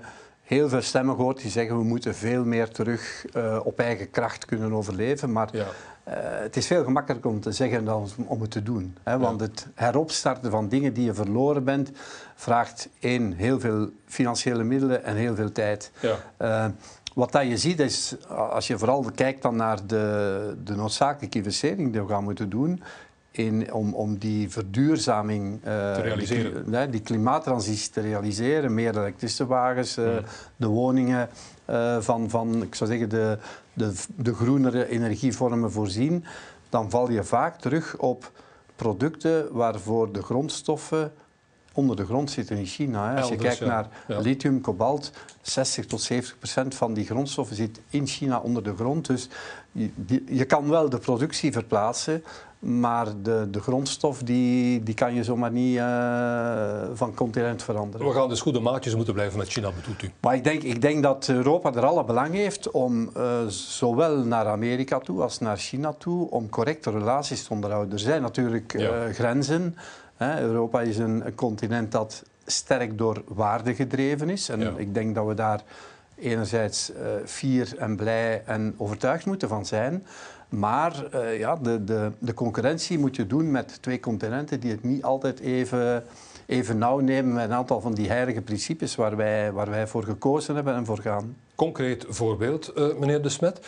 heel 0.49 0.69
veel 0.69 0.83
stemmen 0.83 1.15
gehoord 1.15 1.41
die 1.41 1.51
zeggen 1.51 1.77
we 1.77 1.85
moeten 1.85 2.15
veel 2.15 2.45
meer 2.45 2.69
terug 2.69 3.25
uh, 3.37 3.61
op 3.65 3.79
eigen 3.79 4.11
kracht 4.11 4.45
kunnen 4.45 4.73
overleven. 4.73 5.33
Maar 5.33 5.49
ja. 5.53 5.59
uh, 5.61 6.15
het 6.43 6.57
is 6.57 6.67
veel 6.67 6.85
gemakkelijker 6.85 7.31
om 7.31 7.41
te 7.41 7.53
zeggen 7.53 7.85
dan 7.85 8.09
om 8.27 8.41
het 8.41 8.51
te 8.51 8.63
doen. 8.63 8.97
Hè? 9.03 9.19
Want 9.19 9.41
het 9.41 9.67
heropstarten 9.75 10.51
van 10.51 10.69
dingen 10.69 10.93
die 10.93 11.05
je 11.05 11.15
verloren 11.15 11.65
bent, 11.65 11.91
vraagt 12.35 12.89
één, 12.99 13.33
heel 13.33 13.61
veel 13.61 13.89
financiële 14.07 14.65
middelen 14.65 15.05
en 15.05 15.17
heel 15.17 15.35
veel 15.35 15.53
tijd. 15.53 15.91
Ja. 16.01 16.17
Uh, 16.39 16.73
wat 17.15 17.33
dat 17.33 17.47
je 17.47 17.57
ziet 17.57 17.81
is, 17.81 18.17
als 18.29 18.67
je 18.67 18.79
vooral 18.79 19.11
kijkt 19.15 19.43
dan 19.43 19.57
naar 19.57 19.87
de, 19.87 20.57
de 20.65 20.75
noodzakelijke 20.75 21.39
investering 21.39 21.93
die 21.93 22.03
we 22.03 22.09
gaan 22.09 22.25
moeten 22.25 22.51
doen, 22.51 22.83
in, 23.31 23.73
om, 23.73 23.95
om 23.95 24.19
die 24.19 24.51
verduurzaming, 24.51 25.55
uh, 25.55 25.61
te 25.95 26.01
realiseren. 26.01 26.71
Die, 26.71 26.91
die, 26.91 27.01
klimaattransitie 27.01 27.91
te 27.91 28.01
realiseren. 28.01 28.75
Meer 28.75 28.99
elektrische 28.99 29.47
wagens, 29.47 29.99
uh, 29.99 30.05
mm. 30.05 30.25
de 30.57 30.67
woningen 30.67 31.29
uh, 31.71 32.01
van, 32.01 32.31
van, 32.31 32.63
ik 32.63 32.75
zou 32.75 32.91
zeggen, 32.91 33.09
de, 33.09 33.39
de, 33.73 33.93
de 34.17 34.35
groenere 34.35 34.89
energievormen 34.89 35.73
voorzien. 35.73 36.25
Dan 36.69 36.91
val 36.91 37.11
je 37.11 37.25
vaak 37.25 37.61
terug 37.61 37.97
op 37.97 38.33
producten 38.77 39.53
waarvoor 39.53 40.13
de 40.13 40.23
grondstoffen 40.23 41.13
onder 41.79 41.97
de 41.97 42.05
grond 42.05 42.31
zitten 42.31 42.57
in 42.57 42.67
China. 42.67 43.11
Hè. 43.11 43.17
Als 43.21 43.29
je 43.29 43.35
Elders, 43.35 43.57
kijkt 43.59 43.73
naar 43.73 43.89
Ja. 44.09 44.19
lithium, 44.21 44.61
kobalt, 44.61 45.11
60 45.43 45.87
tot 45.87 46.01
70 46.01 46.39
procent 46.39 46.75
van 46.75 46.95
die 46.95 47.05
grondstoffen 47.07 47.57
zit 47.57 47.81
in 47.91 48.07
China 48.07 48.39
onder 48.39 48.63
de 48.63 48.75
grond. 48.75 49.07
Dus 49.07 49.29
je, 49.73 49.91
die- 49.95 50.25
je 50.29 50.45
kan 50.45 50.69
wel 50.69 50.89
de 50.89 50.99
productie 50.99 51.53
verplaatsen, 51.53 52.25
maar 52.59 53.07
de, 53.23 53.49
de 53.51 53.61
grondstof 53.61 54.23
die, 54.23 54.83
die 54.83 54.95
kan 54.95 55.15
je 55.15 55.25
zomaar 55.25 55.51
niet 55.51 55.79
eh, 55.79 56.83
van 56.95 57.15
continent 57.15 57.63
veranderen. 57.63 58.07
We 58.07 58.13
gaan 58.13 58.29
dus 58.29 58.41
goede 58.41 58.61
maatjes 58.61 58.95
moeten 58.95 59.15
blijven 59.15 59.39
met 59.39 59.49
China, 59.49 59.71
bedoelt 59.73 60.03
u? 60.03 60.11
Maar 60.21 60.35
ik 60.35 60.45
denk, 60.45 60.63
ik 60.63 60.81
denk 60.83 61.03
dat 61.03 61.29
Europa 61.29 61.75
er 61.75 61.87
alle 61.87 62.05
belang 62.05 62.35
heeft 62.35 62.71
om 62.71 63.11
eh, 63.17 63.47
zowel 63.47 64.17
naar 64.17 64.47
Amerika 64.47 64.99
toe 64.99 65.23
als 65.23 65.39
naar 65.39 65.57
China 65.57 65.93
toe 65.99 66.31
om 66.31 66.49
correcte 66.49 66.91
relaties 66.91 67.45
te 67.45 67.53
onderhouden. 67.53 67.93
Er 67.93 67.99
zijn 67.99 68.23
natuurlijk 68.23 68.75
eh, 68.75 68.81
Ja. 68.83 69.13
grenzen. 69.13 69.77
Europa 70.19 70.81
is 70.81 70.99
een, 70.99 71.27
een 71.27 71.35
continent 71.35 71.93
dat 71.93 72.23
sterk 72.47 72.99
door 72.99 73.23
waarden 73.27 73.75
gedreven 73.75 74.31
is. 74.31 74.49
En 74.49 74.61
Ja. 74.61 74.73
ik 74.77 74.95
denk 74.95 75.15
dat 75.15 75.27
we 75.27 75.35
daar 75.35 75.63
enerzijds 76.15 76.93
eh, 76.93 77.03
fier 77.25 77.75
en 77.79 77.97
blij 77.97 78.43
en 78.47 78.75
overtuigd 78.77 79.27
moeten 79.27 79.49
van 79.49 79.67
zijn. 79.67 80.07
Maar 80.49 81.05
eh, 81.11 81.39
ja, 81.39 81.57
de, 81.57 81.85
de, 81.85 82.11
de 82.19 82.35
concurrentie 82.35 82.99
moet 82.99 83.17
je 83.17 83.27
doen 83.27 83.51
met 83.51 83.83
twee 83.83 84.01
continenten 84.01 84.61
die 84.61 84.71
het 84.71 84.85
niet 84.85 85.03
altijd 85.03 85.41
even, 85.41 86.05
even 86.47 86.79
nauw 86.79 86.99
nemen 86.99 87.33
met 87.33 87.45
een 87.45 87.53
aantal 87.57 87.81
van 87.81 87.95
die 87.95 88.09
heilige 88.09 88.41
principes 88.41 88.95
waar 88.95 89.17
wij, 89.17 89.53
waar 89.53 89.71
wij 89.71 89.87
voor 89.87 90.05
gekozen 90.05 90.55
hebben 90.55 90.75
en 90.75 90.87
voor 90.87 90.99
gaan. 90.99 91.37
Concreet 91.55 92.05
voorbeeld, 92.09 92.69
eh, 92.69 92.95
meneer 92.99 93.23
De 93.23 93.29
Smet. 93.29 93.61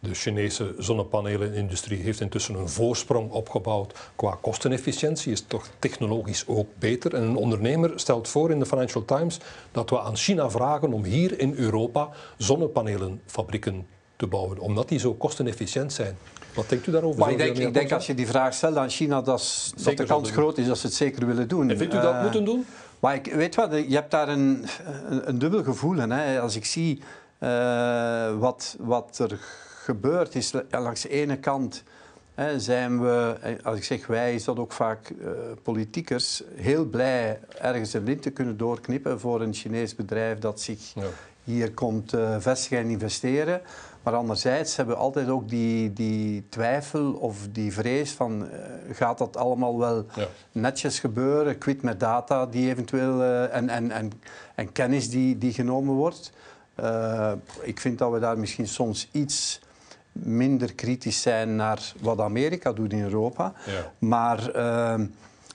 De 0.00 0.14
Chinese 0.14 0.74
zonnepanelenindustrie 0.78 2.02
heeft 2.02 2.20
intussen 2.20 2.54
een 2.54 2.68
voorsprong 2.68 3.30
opgebouwd 3.30 3.98
qua 4.16 4.38
kostenefficiëntie, 4.40 5.32
is 5.32 5.44
toch 5.46 5.68
technologisch 5.78 6.44
ook 6.46 6.68
beter. 6.78 7.14
En 7.14 7.22
een 7.22 7.36
ondernemer 7.36 7.92
stelt 7.94 8.28
voor 8.28 8.50
in 8.50 8.58
de 8.58 8.66
Financial 8.66 9.04
Times 9.04 9.38
dat 9.72 9.90
we 9.90 10.00
aan 10.00 10.16
China 10.16 10.50
vragen 10.50 10.92
om 10.92 11.04
hier 11.04 11.40
in 11.40 11.54
Europa 11.56 12.08
zonnepanelenfabrieken 12.36 13.86
te 14.16 14.26
bouwen, 14.26 14.58
omdat 14.58 14.88
die 14.88 14.98
zo 14.98 15.14
kostenefficiënt 15.14 15.92
zijn. 15.92 16.16
Wat 16.54 16.68
denkt 16.68 16.86
u 16.86 16.92
daarover? 16.92 17.20
Maar 17.20 17.30
ik 17.30 17.38
denk, 17.38 17.58
ik 17.58 17.74
denk 17.74 17.92
als 17.92 18.06
je 18.06 18.14
die 18.14 18.26
vraag 18.26 18.54
stelt 18.54 18.76
aan 18.76 18.90
China, 18.90 19.22
dat, 19.22 19.72
dat 19.82 19.96
de 19.96 20.04
kans 20.04 20.30
groot 20.30 20.58
is 20.58 20.66
dat 20.66 20.78
ze 20.78 20.86
het 20.86 20.96
zeker 20.96 21.26
willen 21.26 21.48
doen. 21.48 21.70
En 21.70 21.78
vindt 21.78 21.94
u 21.94 22.00
dat 22.00 22.14
Eh, 22.14 22.22
moeten 22.22 22.44
doen? 22.44 22.66
Maar 23.00 23.14
ik 23.14 23.34
weet 23.34 23.54
wat, 23.54 23.70
je 23.72 23.94
hebt 23.94 24.10
daar 24.10 24.28
een, 24.28 24.66
een, 25.08 25.28
een 25.28 25.38
dubbel 25.38 25.62
gevoel 25.62 25.98
in. 26.00 26.10
Hè. 26.10 26.40
Als 26.40 26.56
ik 26.56 26.64
zie 26.64 27.02
eh, 27.38 28.38
wat, 28.38 28.76
wat 28.78 29.18
er 29.18 29.38
gebeurt, 29.94 30.34
is 30.34 30.50
ja, 30.70 30.80
langs 30.80 31.00
de 31.02 31.08
ene 31.08 31.36
kant 31.38 31.82
hè, 32.34 32.60
zijn 32.60 33.00
we, 33.02 33.36
eh, 33.42 33.52
als 33.64 33.76
ik 33.76 33.84
zeg 33.84 34.06
wij, 34.06 34.34
is 34.34 34.44
dat 34.44 34.58
ook 34.58 34.72
vaak 34.72 35.10
eh, 35.10 35.28
politiekers, 35.62 36.42
heel 36.54 36.84
blij 36.84 37.40
ergens 37.58 37.92
een 37.92 38.04
lint 38.04 38.22
te 38.22 38.30
kunnen 38.30 38.56
doorknippen 38.56 39.20
voor 39.20 39.40
een 39.40 39.54
Chinees 39.54 39.94
bedrijf 39.94 40.38
dat 40.38 40.60
zich 40.60 40.94
Ja. 40.94 41.02
hier 41.44 41.72
komt 41.72 42.12
eh, 42.12 42.36
vestigen 42.38 42.78
en 42.78 42.88
investeren. 42.88 43.60
Maar 44.02 44.14
anderzijds 44.14 44.76
hebben 44.76 44.94
we 44.94 45.00
altijd 45.00 45.28
ook 45.28 45.48
die, 45.48 45.92
die 45.92 46.44
twijfel 46.48 47.12
of 47.12 47.36
die 47.52 47.72
vrees 47.72 48.10
van 48.12 48.48
eh, 48.50 48.60
gaat 48.92 49.18
dat 49.18 49.36
allemaal 49.36 49.78
wel 49.78 50.06
Ja. 50.14 50.26
netjes 50.52 50.98
gebeuren, 51.00 51.58
quit 51.58 51.82
met 51.82 52.00
data 52.00 52.46
die 52.46 52.70
eventueel 52.70 53.22
eh, 53.22 53.54
en, 53.56 53.68
en, 53.68 53.90
en, 53.90 54.12
en 54.54 54.72
kennis 54.72 55.10
die, 55.10 55.38
die 55.38 55.52
genomen 55.52 55.94
wordt. 55.94 56.32
Eh, 56.74 57.32
ik 57.62 57.80
vind 57.80 57.98
dat 57.98 58.12
we 58.12 58.18
daar 58.18 58.38
misschien 58.38 58.68
soms 58.68 59.08
iets 59.12 59.60
minder 60.22 60.74
kritisch 60.74 61.22
zijn 61.22 61.56
naar 61.56 61.92
wat 62.00 62.20
Amerika 62.20 62.72
doet 62.72 62.92
in 62.92 63.02
Europa. 63.02 63.52
Ja. 63.66 63.92
Maar 63.98 64.50
eh, 64.50 65.00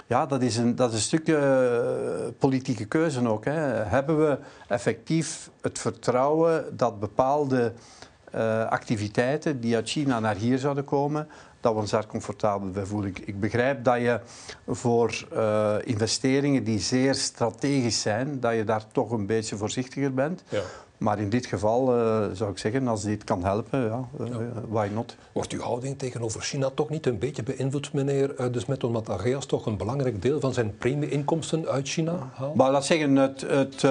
ja, 0.07 0.25
dat 0.25 0.41
is 0.41 0.57
een, 0.57 0.75
dat 0.75 0.89
is 0.89 0.95
een 0.95 1.01
stukje 1.01 1.37
eh, 1.37 2.31
politieke 2.39 2.85
keuze 2.85 3.27
ook. 3.27 3.45
Hè. 3.45 3.51
Hebben 3.83 4.19
we 4.19 4.37
effectief 4.67 5.49
het 5.61 5.79
vertrouwen 5.79 6.77
dat 6.77 6.99
bepaalde 6.99 7.73
eh, 8.31 8.65
activiteiten 8.65 9.59
die 9.59 9.75
uit 9.75 9.89
China 9.89 10.19
naar 10.19 10.35
hier 10.35 10.57
zouden 10.57 10.83
komen, 10.83 11.27
dat 11.59 11.73
we 11.73 11.79
ons 11.79 11.91
daar 11.91 12.07
comfortabel 12.07 12.69
bij 12.69 12.85
voelen. 12.85 13.09
Ik, 13.09 13.19
ik 13.19 13.39
begrijp 13.39 13.83
dat 13.83 13.97
je 13.97 14.19
voor 14.67 15.27
eh, 15.33 15.75
investeringen 15.83 16.63
die 16.63 16.79
zeer 16.79 17.15
strategisch 17.15 18.01
zijn, 18.01 18.39
dat 18.39 18.55
je 18.55 18.63
daar 18.63 18.83
toch 18.91 19.11
een 19.11 19.25
beetje 19.25 19.57
voorzichtiger 19.57 20.13
bent. 20.13 20.43
Ja. 20.49 20.61
Maar 21.03 21.19
in 21.19 21.29
dit 21.29 21.45
geval 21.45 21.97
eh, 21.97 22.25
zou 22.33 22.51
ik 22.51 22.57
zeggen, 22.57 22.87
als 22.87 23.03
dit 23.03 23.23
kan 23.23 23.43
helpen, 23.43 23.79
ja, 23.79 24.07
eh, 24.19 24.35
why 24.67 24.87
not? 24.93 25.15
Wordt 25.31 25.51
uw 25.51 25.61
houding 25.61 25.97
tegenover 25.97 26.41
China 26.41 26.69
toch 26.69 26.89
niet 26.89 27.05
een 27.05 27.19
beetje 27.19 27.43
beïnvloed, 27.43 27.93
meneer 27.93 28.35
eh, 28.35 28.45
De 28.51 28.59
Smet, 28.59 28.83
omdat 28.83 29.09
Ageas 29.09 29.45
toch 29.45 29.65
een 29.65 29.77
belangrijk 29.77 30.21
deel 30.21 30.39
van 30.39 30.53
zijn 30.53 30.77
premie-inkomsten 30.77 31.67
uit 31.67 31.87
China 31.87 32.29
haalt? 32.33 32.55
Maar 32.55 32.71
laat 32.71 32.85
zeggen, 32.85 33.15
het, 33.15 33.41
het 33.41 33.85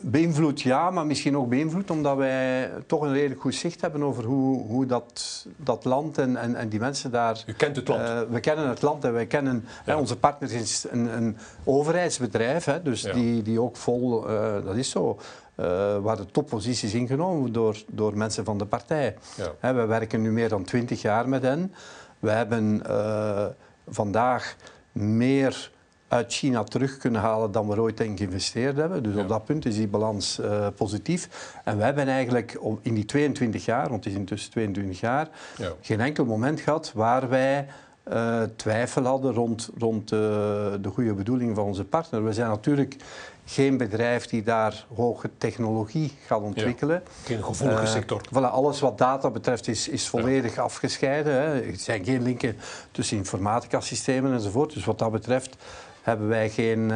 beïnvloedt 0.00 0.60
ja, 0.60 0.90
maar 0.90 1.06
misschien 1.06 1.36
ook 1.36 1.48
beïnvloedt 1.48 1.90
omdat 1.90 2.16
wij 2.16 2.70
toch 2.86 3.02
een 3.02 3.12
redelijk 3.12 3.40
goed 3.40 3.54
zicht 3.54 3.80
hebben 3.80 4.02
over 4.02 4.24
hoe, 4.24 4.66
hoe 4.66 4.86
dat, 4.86 5.46
dat 5.56 5.84
land 5.84 6.18
en, 6.18 6.36
en, 6.36 6.54
en 6.54 6.68
die 6.68 6.80
mensen 6.80 7.10
daar... 7.10 7.42
U 7.46 7.52
kent 7.52 7.76
het 7.76 7.88
land. 7.88 8.28
We 8.30 8.40
kennen 8.40 8.68
het 8.68 8.82
land 8.82 9.04
en 9.04 9.12
wij 9.12 9.26
kennen... 9.26 9.64
Ja. 9.64 9.92
hè, 9.92 9.98
onze 9.98 10.16
partner 10.16 10.52
is 10.52 10.86
een, 10.90 11.16
een 11.16 11.36
overheidsbedrijf, 11.64 12.64
hè, 12.64 12.82
dus 12.82 13.02
Ja. 13.02 13.12
die, 13.12 13.42
die 13.42 13.60
ook 13.60 13.76
vol... 13.76 14.26
dat 14.64 14.76
is 14.76 14.90
zo. 14.90 15.18
Eh, 15.54 15.96
waar 15.98 16.16
de 16.16 16.26
topposities 16.26 16.94
ingenomen 16.94 17.52
door, 17.52 17.76
door 17.86 18.16
mensen 18.16 18.44
van 18.44 18.58
de 18.58 18.66
partij. 18.66 19.16
Ja. 19.60 19.74
We 19.74 19.84
werken 19.86 20.22
nu 20.22 20.32
meer 20.32 20.48
dan 20.48 20.64
twintig 20.64 21.02
jaar 21.02 21.28
met 21.28 21.42
hen. 21.42 21.74
We 22.18 22.30
hebben 22.30 22.86
eh, 22.86 23.46
vandaag 23.88 24.56
meer 24.92 25.70
uit 26.08 26.32
China 26.32 26.62
terug 26.64 26.96
kunnen 26.96 27.20
halen 27.20 27.52
dan 27.52 27.68
we 27.68 27.80
ooit 27.80 28.00
in 28.00 28.16
geïnvesteerd 28.16 28.76
hebben. 28.76 29.02
Dus 29.02 29.14
Ja. 29.14 29.20
op 29.20 29.28
dat 29.28 29.44
punt 29.44 29.66
is 29.66 29.74
die 29.76 29.88
balans 29.88 30.38
eh, 30.38 30.66
positief. 30.76 31.52
En 31.64 31.76
we 31.76 31.82
hebben 31.84 32.08
eigenlijk 32.08 32.60
in 32.82 32.94
die 32.94 33.04
22 33.04 33.64
jaar, 33.64 33.88
want 33.88 34.04
het 34.04 34.12
is 34.12 34.18
intussen 34.18 34.50
22 34.50 35.00
jaar, 35.00 35.28
Ja. 35.56 35.72
geen 35.80 36.00
enkel 36.00 36.24
moment 36.24 36.60
gehad 36.60 36.92
waar 36.94 37.28
wij 37.28 37.66
uh, 38.12 38.42
twijfel 38.56 39.04
hadden 39.04 39.32
rond, 39.32 39.70
rond 39.78 40.08
de 40.08 40.90
goede 40.92 41.14
bedoeling 41.14 41.54
van 41.54 41.64
onze 41.64 41.84
partner. 41.84 42.24
We 42.24 42.32
zijn 42.32 42.48
natuurlijk 42.48 42.96
geen 43.44 43.76
bedrijf 43.76 44.26
die 44.26 44.42
daar 44.42 44.86
hoge 44.94 45.30
technologie 45.38 46.12
gaat 46.26 46.40
ontwikkelen. 46.40 47.02
geen 47.24 47.44
gevoelige 47.44 47.82
uh, 47.82 47.88
sector. 47.88 48.20
Voilà, 48.28 48.50
alles 48.50 48.80
wat 48.80 48.98
data 48.98 49.30
betreft 49.30 49.68
is, 49.68 49.88
is 49.88 50.08
volledig 50.08 50.58
afgescheiden. 50.58 51.32
Hè. 51.32 51.60
Er 51.60 51.76
zijn 51.76 52.04
geen 52.04 52.22
linken 52.22 52.56
tussen 52.90 53.16
informatica-systemen 53.16 54.32
enzovoort. 54.32 54.72
Dus 54.72 54.84
wat 54.84 54.98
dat 54.98 55.10
betreft 55.10 55.56
hebben 56.02 56.28
wij 56.28 56.50
geen, 56.50 56.92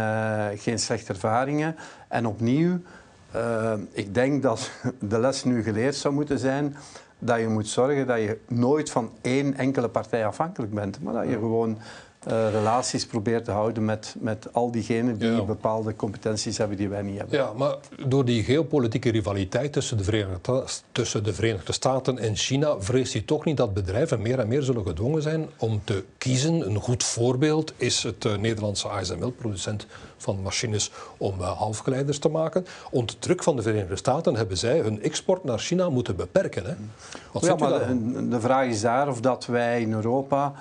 geen 0.58 0.78
slechte 0.78 1.12
ervaringen. 1.12 1.76
En 2.08 2.26
opnieuw, 2.26 2.80
ik 3.92 4.14
denk 4.14 4.42
dat 4.42 4.70
de 5.00 5.18
les 5.18 5.44
nu 5.44 5.62
geleerd 5.62 5.96
zou 5.96 6.14
moeten 6.14 6.38
zijn 6.38 6.76
dat 7.18 7.40
je 7.40 7.48
moet 7.48 7.68
zorgen 7.68 8.06
dat 8.06 8.18
je 8.18 8.38
nooit 8.48 8.90
van 8.90 9.10
één 9.20 9.54
enkele 9.54 9.88
partij 9.88 10.26
afhankelijk 10.26 10.74
bent, 10.74 11.02
maar 11.02 11.12
dat 11.14 11.28
je 11.28 11.32
gewoon 11.32 11.78
uh, 12.26 12.50
relaties 12.50 13.06
probeert 13.06 13.44
te 13.44 13.50
houden 13.50 13.84
met, 13.84 14.16
met 14.18 14.48
al 14.52 14.70
diegenen 14.70 15.18
die 15.18 15.44
bepaalde 15.44 15.96
competenties 15.96 16.58
hebben 16.58 16.76
die 16.76 16.88
wij 16.88 17.02
niet 17.02 17.18
hebben. 17.18 17.38
Ja, 17.38 17.52
maar 17.52 17.76
door 18.06 18.24
die 18.24 18.42
geopolitieke 18.44 19.10
rivaliteit 19.10 19.72
tussen 19.72 19.96
de, 19.96 20.04
Verenigde, 20.04 20.64
tussen 20.92 21.24
de 21.24 21.34
Verenigde 21.34 21.72
Staten 21.72 22.18
en 22.18 22.36
China 22.36 22.80
vreest 22.80 23.14
u 23.14 23.24
toch 23.24 23.44
niet 23.44 23.56
dat 23.56 23.74
bedrijven 23.74 24.22
meer 24.22 24.38
en 24.38 24.48
meer 24.48 24.62
zullen 24.62 24.86
gedwongen 24.86 25.22
zijn 25.22 25.48
om 25.58 25.80
te 25.84 26.04
kiezen? 26.18 26.66
Een 26.66 26.80
goed 26.80 27.04
voorbeeld 27.04 27.72
is 27.76 28.02
het 28.02 28.24
uh, 28.24 28.36
Nederlandse 28.36 28.88
ASML, 28.88 29.30
producent 29.30 29.86
van 30.16 30.42
machines 30.42 30.90
om 31.16 31.40
uh, 31.40 31.58
halfgeleiders 31.58 32.18
te 32.18 32.28
maken. 32.28 32.66
Onder 32.90 33.18
druk 33.18 33.42
van 33.42 33.56
de 33.56 33.62
Verenigde 33.62 33.96
Staten 33.96 34.36
hebben 34.36 34.58
zij 34.58 34.78
hun 34.78 35.02
export 35.02 35.44
naar 35.44 35.58
China 35.58 35.88
moeten 35.88 36.16
beperken. 36.16 36.64
Hè? 36.64 36.74
Wat 37.32 37.44
ja, 37.44 37.56
maar 37.56 37.86
de, 37.86 38.28
de 38.28 38.40
vraag 38.40 38.66
is 38.66 38.80
daar 38.80 39.08
of 39.08 39.20
dat 39.20 39.46
wij 39.46 39.80
in 39.80 39.92
Europa 39.92 40.54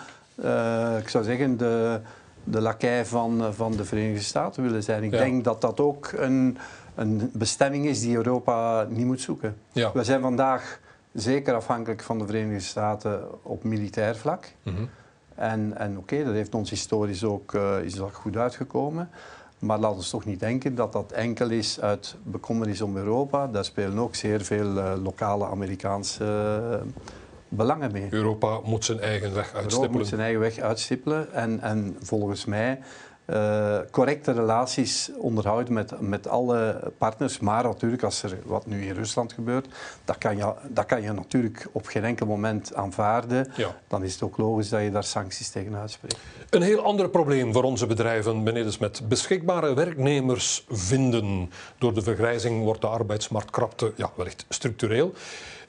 uh, 0.44 0.98
ik 1.00 1.10
zou 1.10 1.24
zeggen, 1.24 1.58
de, 1.58 2.00
de 2.44 2.62
lakij 2.62 3.06
van, 3.06 3.54
van 3.54 3.72
de 3.72 3.86
Verenigde 3.86 4.24
Staten 4.24 4.64
willen 4.64 4.84
zijn. 4.84 5.04
Ik 5.04 5.12
denk 5.12 5.44
dat 5.44 5.62
dat 5.62 5.80
ook 5.80 6.12
een, 6.16 6.58
een 6.96 7.30
bestemming 7.34 7.86
is 7.86 8.02
die 8.02 8.16
Europa 8.16 8.86
niet 8.90 9.06
moet 9.06 9.22
zoeken. 9.22 9.58
Ja. 9.72 9.92
We 9.94 10.04
zijn 10.04 10.22
vandaag 10.22 10.80
zeker 11.14 11.54
afhankelijk 11.54 12.04
van 12.04 12.20
de 12.20 12.26
Verenigde 12.26 12.60
Staten 12.60 13.44
op 13.44 13.64
militair 13.64 14.16
vlak. 14.16 14.52
Mm 14.64 14.76
-hmm. 14.76 14.90
En, 15.36 15.78
en 15.78 15.98
oké, 15.98 16.24
dat 16.24 16.34
heeft 16.34 16.56
ons 16.56 16.70
historisch 16.70 17.24
ook, 17.24 17.54
uh, 17.54 17.82
is 17.84 17.96
dat 17.96 18.14
goed 18.14 18.38
uitgekomen. 18.38 19.10
Maar 19.60 19.80
laten 19.80 20.00
we 20.00 20.10
toch 20.10 20.26
niet 20.26 20.40
denken 20.40 20.76
dat 20.76 20.94
dat 20.94 21.12
enkel 21.12 21.50
is 21.50 21.82
uit 21.82 22.16
bekommernis 22.24 22.82
om 22.82 22.98
Europa. 22.98 23.48
Daar 23.48 23.66
spelen 23.66 23.98
ook 23.98 24.16
zeer 24.16 24.42
veel 24.42 24.78
uh, 24.78 24.94
lokale 25.04 25.46
Amerikaanse 25.46 26.24
belangen 27.50 27.92
mee. 27.92 28.08
Europa 28.10 28.60
moet 28.64 28.86
zijn 28.86 29.00
eigen 29.00 29.34
weg 29.34 29.54
uitstippelen. 29.54 29.74
Europa 29.74 29.98
moet 29.98 30.08
zijn 30.08 30.22
eigen 30.22 30.40
weg 30.40 30.60
uitstippelen 30.60 31.34
en, 31.34 31.62
en 31.62 31.98
volgens 32.00 32.46
mij 32.46 32.80
uh, 33.30 33.78
correcte 33.92 34.32
relaties 34.32 35.12
onderhouden 35.18 35.74
met, 35.74 36.02
met 36.02 36.28
alle 36.28 36.92
partners. 36.98 37.40
Maar 37.40 37.64
natuurlijk, 37.64 38.04
als 38.04 38.24
er 38.24 38.38
wat 38.46 38.66
nu 38.66 38.86
in 38.86 38.94
Rusland 38.94 39.34
gebeurt, 39.34 39.68
dat 40.06 40.18
kan 40.18 40.38
je, 40.38 40.54
dat 40.68 40.86
kan 40.86 41.02
je 41.02 41.12
natuurlijk 41.12 41.68
op 41.72 41.86
geen 41.86 42.04
enkel 42.04 42.26
moment 42.26 42.76
aanvaarden. 42.76 43.52
Dan 43.88 44.04
is 44.04 44.14
het 44.14 44.22
ook 44.22 44.38
logisch 44.38 44.70
dat 44.70 44.82
je 44.82 44.92
daar 44.92 45.04
sancties 45.04 45.50
tegen 45.50 45.76
uitspreekt. 45.76 46.18
Een 46.50 46.62
heel 46.62 46.84
ander 46.84 47.10
probleem 47.10 47.54
voor 47.54 47.64
onze 47.64 47.86
bedrijven, 47.86 48.44
meneer 48.44 48.76
met 48.80 49.02
beschikbare 49.08 49.74
werknemers 49.74 50.66
vinden. 50.70 51.52
Door 51.78 51.94
de 51.94 52.02
vergrijzing 52.02 52.64
wordt 52.64 52.82
de 52.82 52.88
arbeidsmarktkrapte 52.88 53.94
ja, 53.96 54.12
wellicht 54.16 54.46
structureel. 54.50 55.14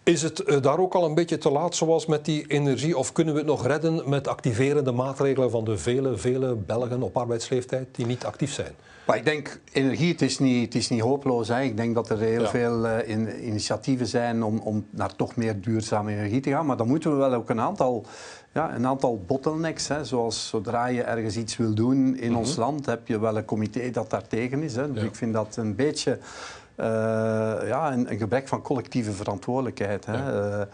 Is 0.08 0.22
het 0.22 0.42
eh, 0.42 0.60
daar 0.60 0.78
ook 0.78 0.94
al 0.94 1.04
een 1.04 1.14
beetje 1.14 1.38
te 1.38 1.50
laat 1.50 1.74
zoals 1.74 2.06
met 2.06 2.24
die 2.24 2.46
energie? 2.46 2.98
Of 2.98 3.12
kunnen 3.12 3.34
we 3.34 3.40
het 3.40 3.48
nog 3.48 3.66
redden 3.66 4.08
met 4.08 4.28
activerende 4.28 4.92
maatregelen 4.92 5.50
van 5.50 5.64
de 5.64 5.78
vele, 5.78 6.16
vele 6.16 6.54
Belgen 6.54 7.02
op 7.02 7.16
arbeidsleeftijd 7.16 7.86
die 7.92 8.06
niet 8.06 8.24
actief 8.24 8.52
zijn? 8.52 8.72
Maar 9.06 9.16
ik 9.16 9.24
denk, 9.24 9.60
energie, 9.72 10.12
het 10.12 10.22
is 10.22 10.38
niet, 10.38 10.64
het 10.64 10.74
is 10.74 10.88
niet 10.88 11.00
hopeloos. 11.00 11.48
Hè. 11.48 11.62
Ik 11.62 11.76
denk 11.76 11.94
dat 11.94 12.10
er 12.10 12.18
heel 12.18 12.46
veel 12.46 12.86
uh, 12.86 13.08
in, 13.08 13.46
initiatieven 13.46 14.06
zijn 14.06 14.42
om, 14.42 14.58
om 14.58 14.86
naar 14.90 15.16
toch 15.16 15.36
meer 15.36 15.60
duurzame 15.60 16.12
energie 16.12 16.40
te 16.40 16.50
gaan. 16.50 16.66
Maar 16.66 16.76
dan 16.76 16.88
moeten 16.88 17.10
we 17.10 17.16
wel 17.16 17.34
ook 17.34 17.50
een 17.50 17.60
aantal, 17.60 18.04
ja, 18.54 18.74
een 18.74 18.86
aantal 18.86 19.22
bottlenecks. 19.26 19.88
Hè. 19.88 20.04
Zoals 20.04 20.48
zodra 20.48 20.86
je 20.86 21.02
ergens 21.02 21.36
iets 21.36 21.56
wil 21.56 21.74
doen 21.74 22.16
in 22.16 22.36
ons 22.36 22.50
mhm. 22.50 22.60
land, 22.60 22.86
heb 22.86 23.08
je 23.08 23.20
wel 23.20 23.36
een 23.36 23.44
comité 23.44 23.90
dat 23.90 24.10
daar 24.10 24.26
tegen 24.26 24.62
is. 24.62 24.76
Hè. 24.76 24.92
Dus 24.92 25.02
ik 25.02 25.14
vind 25.14 25.32
dat 25.32 25.56
een 25.56 25.74
beetje 25.74 26.18
ja, 27.66 27.92
een, 27.92 28.10
een, 28.10 28.18
gebrek 28.18 28.48
van 28.48 28.62
collectieve 28.62 29.12
verantwoordelijkheid. 29.12 30.06
Hè. 30.06 30.58
Uh, 30.58 30.66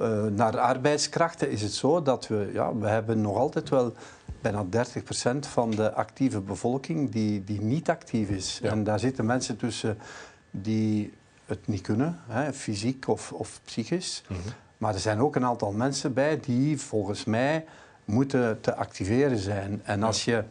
uh, 0.00 0.24
naar 0.24 0.58
arbeidskrachten 0.58 1.50
is 1.50 1.62
het 1.62 1.72
zo 1.72 2.02
dat 2.02 2.26
we, 2.26 2.50
ja, 2.52 2.76
we 2.76 2.88
hebben 2.88 3.20
nog 3.20 3.36
altijd 3.36 3.68
wel 3.68 3.92
bijna 4.40 4.64
30% 4.64 5.38
van 5.38 5.70
de 5.70 5.92
actieve 5.92 6.40
bevolking 6.40 7.10
die, 7.10 7.44
die 7.44 7.60
niet 7.60 7.90
actief 7.90 8.28
is. 8.28 8.58
Ja. 8.62 8.70
En 8.70 8.84
daar 8.84 8.98
zitten 8.98 9.26
mensen 9.26 9.56
tussen 9.56 9.98
die 10.50 11.12
het 11.44 11.66
niet 11.66 11.80
kunnen, 11.80 12.20
hè, 12.26 12.52
fysiek 12.52 13.08
of, 13.08 13.32
of 13.32 13.60
psychisch. 13.64 14.22
Mm 14.28 14.36
-hmm. 14.36 14.52
Maar 14.78 14.94
er 14.94 15.00
zijn 15.00 15.20
ook 15.20 15.36
een 15.36 15.44
aantal 15.44 15.72
mensen 15.72 16.12
bij 16.12 16.40
die 16.40 16.80
volgens 16.80 17.24
mij 17.24 17.64
moeten 18.04 18.60
te 18.60 18.74
activeren 18.74 19.38
zijn. 19.38 19.80
En 19.84 20.02
als 20.02 20.24
je 20.24 20.44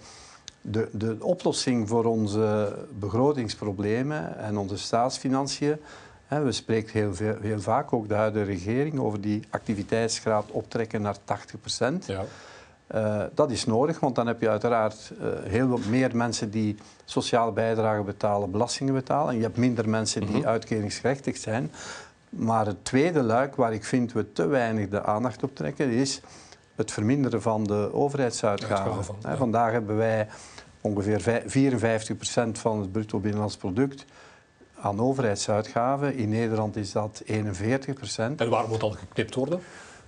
de, 0.71 0.89
de 0.91 1.17
oplossing 1.21 1.87
voor 1.87 2.05
onze 2.05 2.75
begrotingsproblemen 2.99 4.37
en 4.37 4.57
onze 4.57 4.77
staatsfinanciën. 4.77 5.77
Hè, 6.25 6.43
we 6.43 6.51
spreken 6.51 6.99
heel, 6.99 7.15
veel, 7.15 7.35
heel 7.41 7.61
vaak, 7.61 7.93
ook 7.93 8.07
de 8.07 8.13
huidige 8.13 8.45
regering, 8.45 8.99
over 8.99 9.21
die 9.21 9.43
activiteitsgraad 9.49 10.51
optrekken 10.51 11.01
naar 11.01 11.15
80 11.23 11.59
procent. 11.59 12.05
Ja. 12.05 12.23
Uh, 12.95 13.23
dat 13.33 13.51
is 13.51 13.65
nodig, 13.65 13.99
want 13.99 14.15
dan 14.15 14.27
heb 14.27 14.41
je 14.41 14.49
uiteraard 14.49 15.11
uh, 15.21 15.27
heel 15.43 15.67
wat 15.67 15.85
meer 15.85 16.15
mensen 16.15 16.51
die 16.51 16.75
sociale 17.05 17.51
bijdragen 17.51 18.05
betalen, 18.05 18.51
belastingen 18.51 18.93
betalen. 18.93 19.29
En 19.29 19.37
je 19.37 19.43
hebt 19.43 19.57
minder 19.57 19.89
mensen 19.89 20.21
die 20.21 20.29
mm 20.29 20.35
-hmm. 20.35 20.45
uitkeringsgerechtigd 20.45 21.41
zijn. 21.41 21.71
Maar 22.29 22.65
het 22.65 22.85
tweede 22.85 23.23
luik 23.23 23.55
waar 23.55 23.73
ik 23.73 23.83
vind 23.83 24.13
we 24.13 24.31
te 24.31 24.45
weinig 24.45 24.89
de 24.89 25.03
aandacht 25.03 25.43
op 25.43 25.55
trekken, 25.55 25.89
is 25.89 26.21
het 26.75 26.91
verminderen 26.91 27.41
van 27.41 27.63
de 27.63 27.89
overheidsuitgaven. 27.93 29.15
Ja. 29.21 29.35
Vandaag 29.35 29.71
hebben 29.71 29.97
wij 29.97 30.27
ongeveer 30.87 31.43
54% 31.47 32.51
van 32.51 32.79
het 32.79 32.91
bruto 32.91 33.19
binnenlands 33.19 33.57
product 33.57 34.05
aan 34.79 34.99
overheidsuitgaven. 34.99 36.15
In 36.15 36.29
Nederland 36.29 36.75
is 36.75 36.91
dat 36.91 37.23
41%. 37.25 37.29
En 38.35 38.49
waar 38.49 38.67
moet 38.67 38.79
dat 38.79 38.95
geknipt 38.95 39.35
worden? 39.35 39.59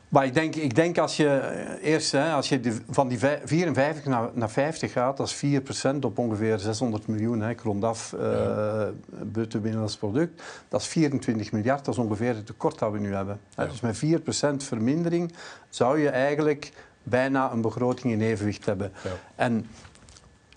Maar 0.10 0.26
ik 0.26 0.34
denk, 0.34 0.56
ik 0.56 0.76
denk 0.76 0.98
als 0.98 1.18
je 1.18 1.30
eh, 1.30 1.92
eerst 1.92 2.12
hè, 2.12 2.32
als 2.32 2.50
je 2.50 2.76
van 2.90 3.08
die 3.08 3.20
54 3.44 4.06
naar, 4.06 4.30
naar 4.34 4.50
50 4.50 4.92
gaat, 4.92 5.18
dat 5.18 5.28
is 5.28 5.62
4% 5.96 6.00
op 6.02 6.18
ongeveer 6.18 6.60
600 6.60 7.08
miljoen, 7.08 7.42
hè, 7.42 7.54
rondaf 7.64 8.14
uh, 8.14 8.22
ja. 8.22 8.90
bruto 9.32 9.60
binnenlands 9.60 9.98
product. 9.98 10.44
Dat 10.68 10.82
is 10.82 10.88
24 10.88 11.52
miljard, 11.52 11.86
dat 11.86 11.94
is 11.94 12.00
ongeveer 12.00 12.36
het 12.36 12.46
tekort 12.46 12.80
dat 12.80 12.92
we 12.92 13.00
nu 13.00 13.14
hebben. 13.14 13.40
Ja. 13.56 13.66
Dus 13.66 13.82
met 13.82 14.04
4% 14.06 14.56
vermindering 14.56 15.34
zou 15.70 16.00
je 16.00 16.10
eigenlijk 16.10 16.72
bijna 17.04 17.52
een 17.52 17.62
begroting 17.62 18.14
in 18.14 18.22
evenwicht 18.22 18.66
hebben. 18.66 18.92
Ja. 19.04 19.12
En 19.36 19.66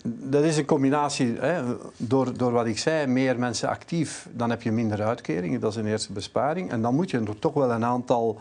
dat 0.03 0.43
is 0.43 0.57
een 0.57 0.65
combinatie, 0.65 1.35
hè, 1.39 1.63
door, 1.97 2.37
door 2.37 2.51
wat 2.51 2.65
ik 2.65 2.77
zei, 2.77 3.07
meer 3.07 3.39
mensen 3.39 3.69
actief, 3.69 4.27
dan 4.31 4.49
heb 4.49 4.61
je 4.61 4.71
minder 4.71 5.01
uitkeringen, 5.01 5.59
dat 5.59 5.71
is 5.71 5.77
een 5.77 5.87
eerste 5.87 6.13
besparing. 6.13 6.71
En 6.71 6.81
dan 6.81 6.95
moet 6.95 7.11
je 7.11 7.19
er 7.19 7.39
toch 7.39 7.53
wel 7.53 7.71
een 7.71 7.85
aantal, 7.85 8.37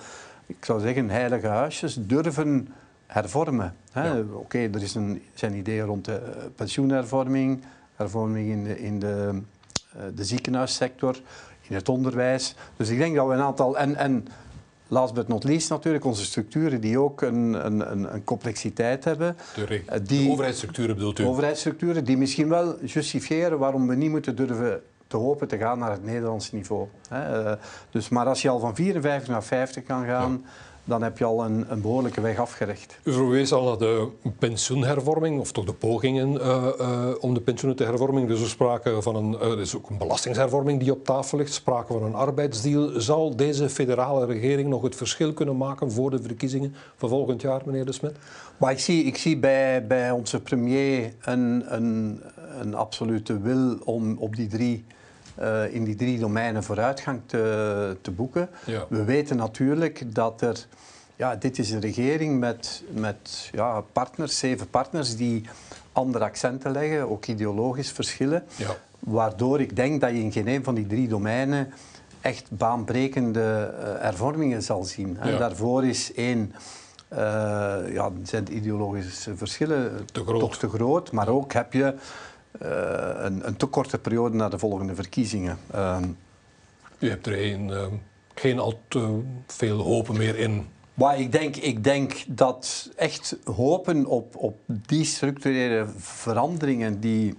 ik 0.47 0.65
zou 0.65 0.81
zeggen, 0.81 1.11
heilige 1.11 1.47
huisjes 1.47 1.99
durven 2.01 2.69
hervormen. 3.07 3.75
Ja. 3.95 4.19
Oké, 4.19 4.37
okay, 4.37 4.71
er 4.73 4.83
is 4.83 4.95
een, 4.95 5.23
zijn 5.35 5.55
ideeën 5.55 5.85
rond 5.85 6.05
de 6.05 6.21
uh, 6.23 6.43
pensioenhervorming, 6.55 7.63
hervorming 7.97 8.51
in 8.51 8.65
de, 8.65 8.81
in 8.81 8.99
de, 8.99 9.31
uh, 9.97 10.03
de 10.15 10.25
ziekenhuissector, 10.25 11.21
in 11.69 11.75
het 11.75 11.89
onderwijs. 11.89 12.55
Dus 12.77 12.89
ik 12.89 12.99
denk 12.99 13.17
dat 13.17 13.27
we 13.27 13.33
een 13.33 13.41
aantal... 13.41 13.79
En, 13.79 13.97
en 13.97 14.27
last 14.93 15.15
but 15.15 15.29
not 15.29 15.45
least 15.45 15.71
natuurlijk 15.71 16.05
onze 16.05 16.25
structuren 16.25 16.81
die 16.81 16.99
ook 16.99 17.21
een, 17.21 17.67
een, 17.67 18.15
een 18.15 18.25
complexiteit 18.25 19.05
hebben. 19.05 19.37
De, 19.55 19.83
eh, 19.87 19.99
die, 20.03 20.25
de 20.25 20.31
overheidsstructuren 20.31 20.95
bedoelt 20.95 21.19
u? 21.19 21.25
Overheidsstructuren 21.25 22.05
die 22.05 22.17
misschien 22.17 22.49
wel 22.49 22.85
justifiëren 22.85 23.59
waarom 23.59 23.89
we 23.89 23.95
niet 23.95 24.11
moeten 24.11 24.37
durven 24.37 24.83
te 25.07 25.17
hopen 25.17 25.49
te 25.49 25.59
gaan 25.59 25.79
naar 25.79 25.91
het 25.91 26.05
Nederlands 26.05 26.53
niveau. 26.53 26.87
Eh, 27.09 27.53
dus, 27.91 28.09
maar 28.09 28.27
als 28.27 28.43
je 28.43 28.49
al 28.49 28.59
van 28.59 28.75
54 28.75 29.29
naar 29.29 29.45
50 29.45 29.83
kan 29.83 30.05
gaan... 30.05 30.41
Ja 30.45 30.51
dan 30.85 31.03
heb 31.03 31.19
je 31.19 31.25
al 31.25 31.45
een, 31.45 31.65
een 31.69 31.81
behoorlijke 31.81 32.21
weg 32.21 32.39
afgelegd. 32.39 32.99
U 33.03 33.13
verwees 33.13 33.53
al 33.53 33.65
naar 33.65 33.79
de 33.79 34.09
pensioenhervorming, 34.39 35.41
of 35.41 35.53
toch 35.53 35.65
de 35.65 35.73
pogingen 35.73 36.33
uh, 36.35 36.67
uh, 36.81 37.09
om 37.21 37.35
de 37.35 37.41
pensioenen 37.41 37.79
te 37.79 37.85
hervormen. 37.85 38.27
Dus 38.27 38.41
er 38.41 38.49
sprake 38.49 39.03
van 39.03 39.17
een, 39.17 39.41
er 39.41 39.61
is 39.61 39.77
ook 39.77 39.91
een 39.91 39.99
belastingshervorming 39.99 40.81
die 40.81 40.93
op 40.93 41.05
tafel 41.05 41.39
ligt, 41.39 41.53
sprake 41.53 41.93
van 41.93 42.03
een 42.03 42.15
arbeidsdeal. 42.15 43.01
Zal 43.01 43.37
deze 43.37 43.69
federale 43.69 44.27
regering 44.27 44.69
nog 44.69 44.83
het 44.83 44.97
verschil 44.97 45.33
kunnen 45.33 45.57
maken 45.57 45.93
voor 45.93 46.11
de 46.11 46.23
verkiezingen 46.23 46.75
van 46.97 47.09
volgend 47.09 47.41
jaar, 47.41 47.63
meneer 47.65 47.85
De 47.85 47.93
Smet? 47.93 48.17
Maar 48.57 48.73
ik 48.73 48.79
zie, 48.79 49.05
ik 49.05 49.17
zie 49.17 49.39
bij, 49.39 49.87
bij 49.87 50.11
onze 50.11 50.41
premier 50.41 51.13
een, 51.21 51.65
een, 51.75 52.21
een 52.61 52.75
absolute 52.75 53.41
wil 53.41 53.77
om 53.85 54.17
op 54.19 54.37
die 54.37 54.49
drie 54.49 54.85
uh, 55.41 55.75
in 55.75 55.85
die 55.85 55.95
drie 55.95 56.19
domeinen 56.19 56.63
vooruitgang 56.63 57.21
te, 57.27 57.97
te 58.01 58.11
boeken. 58.11 58.49
Ja. 58.67 58.87
We 58.89 59.05
weten 59.05 59.37
natuurlijk 59.37 60.15
dat 60.15 60.41
er 60.41 60.67
ja, 61.17 61.37
dit 61.37 61.59
is 61.59 61.71
een 61.71 61.81
regering 61.81 62.41
met, 62.41 62.83
met 62.93 63.51
ja, 63.53 63.81
partners, 63.93 64.39
zeven 64.39 64.71
partners 64.71 65.17
die 65.17 65.45
andere 65.93 66.25
accenten 66.25 66.73
leggen, 66.73 67.11
ook 67.11 67.27
ideologisch 67.27 67.91
verschillen. 67.91 68.45
Ja. 68.57 68.77
Waardoor 68.99 69.61
ik 69.61 69.77
denk 69.77 70.01
dat 70.01 70.11
je 70.11 70.19
in 70.19 70.33
geen 70.33 70.49
een 70.49 70.65
van 70.65 70.75
die 70.75 70.87
drie 70.87 71.09
domeinen 71.09 71.73
echt 72.21 72.51
baanbrekende 72.51 73.75
uh, 73.79 74.03
hervormingen 74.03 74.63
zal 74.63 74.85
zien. 74.85 75.19
En 75.19 75.39
daarvoor 75.39 75.85
is 75.85 76.15
één, 76.15 76.53
uh, 77.13 77.19
ja, 77.93 78.11
zijn 78.23 78.45
de 78.45 78.53
ideologische 78.53 79.37
verschillen 79.37 80.07
te 80.13 80.25
toch 80.25 80.57
te 80.57 80.69
groot, 80.69 81.13
maar 81.13 81.29
ook 81.29 81.53
heb 81.53 81.73
je 81.73 81.95
een, 82.59 83.47
een, 83.47 83.57
te 83.57 83.67
korte 83.67 83.99
periode 83.99 84.37
naar 84.37 84.51
de 84.51 84.59
volgende 84.59 84.95
verkiezingen. 84.95 85.59
Ehm, 85.71 86.05
U 86.99 87.09
hebt 87.09 87.27
er 87.27 87.33
geen, 87.33 87.73
geen 88.35 88.59
al 88.59 88.81
te 88.89 89.21
veel 89.47 89.79
hopen 89.79 90.17
meer 90.17 90.39
in 90.39 90.67
maar 90.95 91.19
ik 91.19 91.33
denk, 91.33 91.57
ik 91.57 91.85
denk 91.85 92.25
dat 92.29 92.91
echt 92.97 93.37
hopen 93.45 94.07
op, 94.07 94.37
op 94.37 94.59
die 94.67 95.05
structurele 95.05 95.87
veranderingen 95.97 97.01
die 97.01 97.39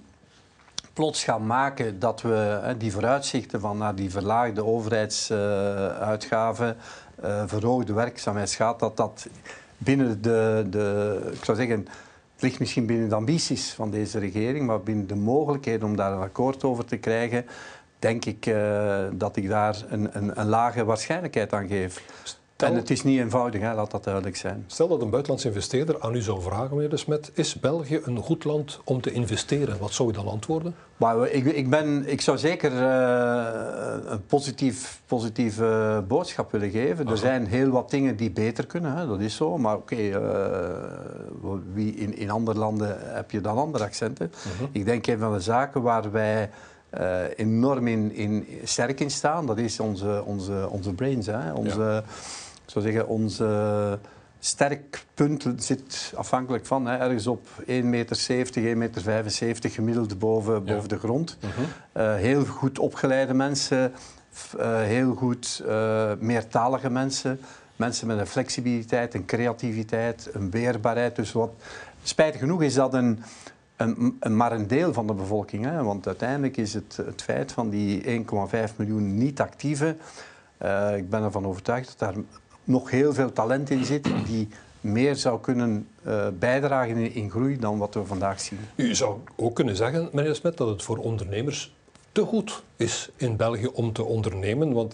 plots 0.93 1.23
gaan 1.23 1.45
maken 1.45 1.99
dat 1.99 2.21
we 2.21 2.59
hè, 2.63 2.77
die 2.77 2.91
vooruitzichten 2.91 3.59
van 3.59 3.77
naar 3.77 3.95
die 3.95 4.11
verlaagde 4.11 4.65
overheidsuitgaven, 4.65 6.77
uh, 7.23 7.43
verhoogde 7.45 7.93
werkzaamheidsgraad, 7.93 8.79
dat 8.79 8.97
dat 8.97 9.27
binnen 9.77 10.21
de, 10.21 10.65
de, 10.69 11.19
ik 11.33 11.43
zou 11.43 11.57
zeggen, 11.57 11.87
ligt 12.43 12.59
misschien 12.59 12.85
binnen 12.85 13.09
de 13.09 13.15
ambities 13.15 13.71
van 13.71 13.91
deze 13.91 14.19
regering, 14.19 14.67
maar 14.67 14.81
binnen 14.81 15.07
de 15.07 15.15
mogelijkheden 15.15 15.87
om 15.87 15.95
daar 15.95 16.11
een 16.11 16.21
akkoord 16.21 16.63
over 16.63 16.85
te 16.85 16.97
krijgen, 16.97 17.45
denk 17.99 18.25
ik 18.25 18.45
uh, 18.45 19.03
dat 19.13 19.35
ik 19.35 19.49
daar 19.49 19.83
een, 19.89 20.17
een, 20.17 20.39
een 20.39 20.47
lage 20.47 20.85
waarschijnlijkheid 20.85 21.53
aan 21.53 21.67
geef. 21.67 22.01
En 22.63 22.75
het 22.75 22.89
is 22.89 23.03
niet 23.03 23.19
eenvoudig, 23.19 23.61
hè, 23.61 23.73
laat 23.73 23.91
dat 23.91 24.03
duidelijk 24.03 24.35
zijn. 24.35 24.63
Stel 24.67 24.87
dat 24.87 25.01
een 25.01 25.09
buitenlandse 25.09 25.47
investeerder 25.47 26.01
aan 26.01 26.15
u 26.15 26.21
zou 26.21 26.41
vragen, 26.41 26.75
meneer 26.75 26.89
De 26.89 26.97
Smet, 26.97 27.31
is 27.33 27.59
België 27.59 28.01
een 28.03 28.17
goed 28.17 28.43
land 28.43 28.79
om 28.83 29.01
te 29.01 29.11
investeren? 29.11 29.77
Wat 29.79 29.93
zou 29.93 30.09
u 30.09 30.11
dan 30.11 30.27
antwoorden? 30.27 30.75
Maar 30.97 31.29
ik, 31.29 31.45
ik, 31.45 31.69
ben, 31.69 32.09
ik 32.09 32.21
zou 32.21 32.37
zeker 32.37 32.71
uh, 32.71 34.11
een 34.11 34.25
positief, 34.25 35.01
positieve 35.05 36.03
boodschap 36.07 36.51
willen 36.51 36.69
geven. 36.69 37.07
Er 37.07 37.17
zijn 37.17 37.45
heel 37.45 37.69
wat 37.69 37.89
dingen 37.89 38.15
die 38.15 38.31
beter 38.31 38.65
kunnen, 38.65 38.95
hè, 38.95 39.07
dat 39.07 39.19
is 39.19 39.35
zo. 39.35 39.57
Maar 39.57 39.75
oké, 39.75 39.93
okay, 39.93 40.11
uh, 41.73 41.99
in, 42.01 42.17
in 42.17 42.29
andere 42.29 42.59
landen 42.59 42.97
heb 42.99 43.31
je 43.31 43.41
dan 43.41 43.57
andere 43.57 43.83
accenten. 43.83 44.31
Uh 44.35 44.51
mhm. 44.51 44.57
-huh. 44.59 44.67
Ik 44.71 44.85
denk 44.85 45.07
een 45.07 45.19
van 45.19 45.33
de 45.33 45.39
zaken 45.39 45.81
waar 45.81 46.11
wij 46.11 46.49
uh, 46.99 47.21
enorm 47.35 47.87
in, 47.87 48.15
in, 48.15 48.47
sterk 48.63 48.99
in 48.99 49.11
staan, 49.11 49.45
dat 49.45 49.57
is 49.57 49.79
onze, 49.79 50.23
onze, 50.25 50.67
onze 50.69 50.93
brains. 50.93 51.25
Hè, 51.25 51.53
onze... 51.53 51.79
Ja 51.79 52.03
zou 52.65 52.85
zeggen, 52.85 53.07
onze 53.07 53.99
sterk 54.45 55.05
punt 55.13 55.45
zit 55.57 56.13
afhankelijk 56.15 56.65
van 56.65 56.85
hè, 56.85 56.97
ergens 56.97 57.27
op 57.27 57.47
1,70 57.59 57.65
meter, 57.83 58.17
1,75 58.57 58.77
meter 58.77 59.69
gemiddeld 59.69 60.19
boven, 60.19 60.63
boven 60.63 60.89
de 60.89 60.99
grond. 60.99 61.37
Uh 61.43 61.49
-huh. 61.49 61.65
uh, 62.03 62.15
heel 62.15 62.45
goed 62.45 62.79
opgeleide 62.79 63.33
mensen, 63.33 63.93
uh, 64.57 64.81
heel 64.81 65.13
goed 65.15 65.63
uh, 65.65 66.11
meertalige 66.19 66.89
mensen, 66.89 67.39
mensen 67.75 68.07
met 68.07 68.19
een 68.19 68.27
flexibiliteit, 68.27 69.13
een 69.13 69.25
creativiteit, 69.25 70.29
een 70.33 70.51
weerbaarheid. 70.51 71.15
Dus 71.15 71.31
wat, 71.31 71.51
spijtig 72.03 72.39
genoeg 72.39 72.61
is 72.61 72.73
dat 72.73 72.93
een, 72.93 73.23
een, 73.75 74.17
een, 74.19 74.37
maar 74.37 74.51
een 74.51 74.67
deel 74.67 74.93
van 74.93 75.07
de 75.07 75.13
bevolking. 75.13 75.65
Hè, 75.65 75.83
want 75.83 76.07
uiteindelijk 76.07 76.57
is 76.57 76.73
het, 76.73 76.99
het 77.05 77.21
feit 77.21 77.51
van 77.51 77.69
die 77.69 78.03
1,5 78.03 78.75
miljoen 78.75 79.17
niet-actieven. 79.17 79.97
ik 80.95 81.09
ben 81.09 81.23
ervan 81.23 81.45
overtuigd 81.45 81.87
dat 81.87 81.99
daar 81.99 82.23
nog 82.63 82.89
heel 82.89 83.13
veel 83.13 83.31
talent 83.31 83.69
in 83.69 83.85
zit 83.85 84.07
die 84.25 84.47
meer 84.81 85.15
zou 85.15 85.39
kunnen 85.39 85.87
uh, 86.07 86.27
bijdragen 86.39 86.95
in, 86.95 87.13
in, 87.13 87.29
groei 87.29 87.59
dan 87.59 87.77
wat 87.77 87.93
we 87.93 88.05
vandaag 88.05 88.39
zien. 88.39 88.59
U 88.75 88.95
zou 88.95 89.17
ook 89.35 89.55
kunnen 89.55 89.75
zeggen, 89.75 90.09
meneer 90.11 90.35
Smet, 90.35 90.57
dat 90.57 90.67
het 90.67 90.83
voor 90.83 90.97
ondernemers 90.97 91.73
te 92.11 92.21
goed 92.21 92.63
is 92.75 93.09
in 93.15 93.35
België 93.35 93.67
om 93.67 93.93
te 93.93 94.03
ondernemen, 94.03 94.73
want 94.73 94.93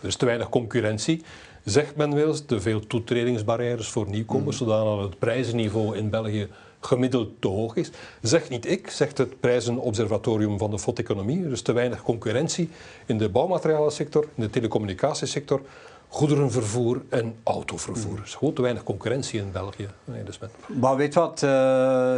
er 0.00 0.08
is 0.08 0.16
te 0.16 0.24
weinig 0.24 0.48
concurrentie. 0.48 1.22
Zegt 1.64 1.96
men 1.96 2.14
wel 2.14 2.28
eens 2.28 2.44
te 2.46 2.60
veel 2.60 2.86
toetredingsbarrières 2.86 3.88
voor 3.88 4.08
nieuwkomers, 4.08 4.60
mm. 4.60 4.66
zodat 4.66 5.02
het 5.02 5.18
prijzenniveau 5.18 5.96
in 5.96 6.10
België 6.10 6.48
gemiddeld 6.80 7.40
te 7.40 7.48
hoog 7.48 7.76
is. 7.76 7.90
Zegt 8.22 8.48
niet 8.48 8.70
ik, 8.70 8.90
zegt 8.90 9.18
het 9.18 9.40
prijzenobservatorium 9.40 10.58
van 10.58 10.70
de 10.70 10.78
FOD-economie. 10.78 11.44
Er 11.44 11.52
is 11.52 11.62
te 11.62 11.72
weinig 11.72 12.02
concurrentie 12.02 12.68
in 13.06 13.18
de 13.18 13.28
bouwmaterialensector, 13.28 14.26
in 14.34 14.42
de 14.42 14.50
telecommunicatiesector 14.50 15.60
goederenvervoer 16.12 17.02
en 17.08 17.34
autovervoer. 17.42 18.16
Er 18.16 18.24
is 18.24 18.34
gewoon 18.34 18.54
te 18.54 18.62
weinig 18.62 18.82
concurrentie 18.82 19.40
in 19.40 19.52
België. 19.52 19.88
Nee, 20.04 20.22
dus 20.22 20.38
met... 20.38 20.50
Maar 20.66 20.96
weet 20.96 21.14
wat, 21.14 21.42
uh, 21.42 22.16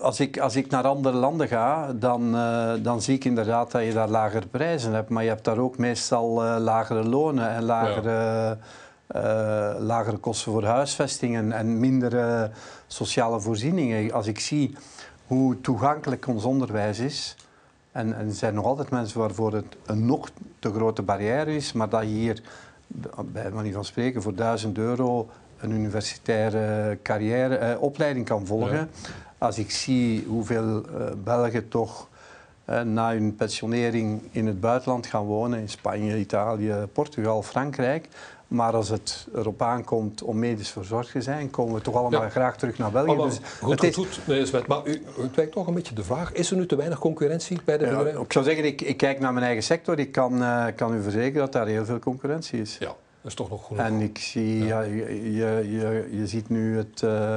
als, 0.00 0.20
ik, 0.20 0.38
als 0.38 0.56
ik 0.56 0.70
naar 0.70 0.84
andere 0.84 1.16
landen 1.16 1.48
ga, 1.48 1.92
dan, 1.92 2.34
uh, 2.34 2.72
dan 2.82 3.02
zie 3.02 3.14
ik 3.14 3.24
inderdaad 3.24 3.70
dat 3.70 3.84
je 3.84 3.92
daar 3.92 4.08
lagere 4.08 4.46
prijzen 4.46 4.92
hebt. 4.92 5.08
Maar 5.08 5.22
je 5.22 5.28
hebt 5.28 5.44
daar 5.44 5.58
ook 5.58 5.78
meestal 5.78 6.44
uh, 6.44 6.56
lagere 6.58 7.04
lonen 7.04 7.50
en 7.50 7.62
lagere, 7.62 8.58
ja. 9.12 9.76
lagere 9.78 10.16
kosten 10.16 10.52
voor 10.52 10.64
huisvesting 10.64 11.36
en, 11.36 11.52
en 11.52 11.80
mindere 11.80 12.50
sociale 12.86 13.40
voorzieningen. 13.40 14.12
Als 14.12 14.26
ik 14.26 14.40
zie 14.40 14.76
hoe 15.26 15.60
toegankelijk 15.60 16.26
ons 16.26 16.44
onderwijs 16.44 16.98
is, 16.98 17.36
en, 17.92 18.16
en 18.16 18.26
er 18.26 18.34
zijn 18.34 18.54
nog 18.54 18.64
altijd 18.64 18.90
mensen 18.90 19.20
waarvoor 19.20 19.52
het 19.52 19.76
een 19.86 20.06
nog 20.06 20.30
te 20.58 20.72
grote 20.72 21.02
barrière 21.02 21.54
is, 21.54 21.72
maar 21.72 21.88
dat 21.88 22.02
je 22.02 22.08
hier 22.08 22.42
bij 23.32 23.50
manier 23.50 23.72
van 23.72 23.84
spreken, 23.84 24.22
voor 24.22 24.34
1000 24.34 24.78
euro 24.78 25.28
een 25.60 25.70
universitaire 25.70 26.98
carrière, 27.02 27.56
eh, 27.56 27.82
opleiding 27.82 28.26
kan 28.26 28.46
volgen. 28.46 28.90
Als 29.38 29.58
ik 29.58 29.70
zie 29.70 30.24
hoeveel 30.28 30.84
eh, 30.84 31.06
Belgen 31.24 31.68
toch 31.68 32.08
eh, 32.64 32.82
na 32.82 33.12
hun 33.12 33.34
pensionering 33.34 34.22
in 34.30 34.46
het 34.46 34.60
buitenland 34.60 35.06
gaan 35.06 35.24
wonen, 35.24 35.60
in 35.60 35.68
Spanje, 35.68 36.18
Italië, 36.18 36.74
Portugal, 36.92 37.42
Frankrijk. 37.42 38.08
Maar 38.50 38.72
als 38.72 38.88
het 38.88 39.26
erop 39.34 39.62
aankomt 39.62 40.22
om 40.22 40.38
medisch 40.38 40.70
verzorgd 40.70 41.12
te 41.12 41.22
zijn, 41.22 41.50
komen 41.50 41.74
we 41.74 41.80
toch 41.80 41.94
allemaal 41.94 42.30
graag 42.30 42.56
terug 42.56 42.78
naar 42.78 42.90
België. 42.90 43.08
Allemaal, 43.08 43.26
dus 43.26 43.38
goed, 43.60 43.80
het 43.82 43.94
goed, 43.94 44.20
is... 44.26 44.50
goed. 44.50 44.66
maar 44.66 44.86
u, 44.86 45.02
het 45.20 45.34
wijkt 45.34 45.52
toch 45.52 45.66
een 45.66 45.74
beetje 45.74 45.94
de 45.94 46.04
vraag, 46.04 46.32
is 46.32 46.50
er 46.50 46.56
nu 46.56 46.66
te 46.66 46.76
weinig 46.76 46.98
concurrentie 46.98 47.58
bij 47.64 47.78
de 47.78 47.84
bedrijven? 47.84 48.12
Ja, 48.12 48.20
ik 48.20 48.32
zou 48.32 48.44
zeggen, 48.44 48.64
ik, 48.64 48.80
ik, 48.80 48.96
kijk 48.96 49.20
naar 49.20 49.32
mijn 49.32 49.44
eigen 49.44 49.62
sector. 49.62 49.98
Ik 49.98 50.12
kan, 50.12 50.42
uh, 50.42 50.64
kan 50.76 50.94
u 50.94 51.02
verzekeren 51.02 51.40
dat 51.40 51.52
daar 51.52 51.66
heel 51.66 51.84
veel 51.84 51.98
concurrentie 51.98 52.60
is. 52.60 52.76
Ja. 52.78 52.86
Dat 52.86 53.30
is 53.30 53.34
toch 53.34 53.50
nog 53.50 53.62
goed. 53.62 53.78
En 53.78 54.00
ik 54.00 54.18
zie, 54.18 54.64
ja. 54.64 54.80
je, 54.80 55.32
je, 55.32 56.08
je, 56.10 56.26
ziet 56.26 56.48
nu 56.48 56.76
het, 56.76 57.02
uh, 57.04 57.36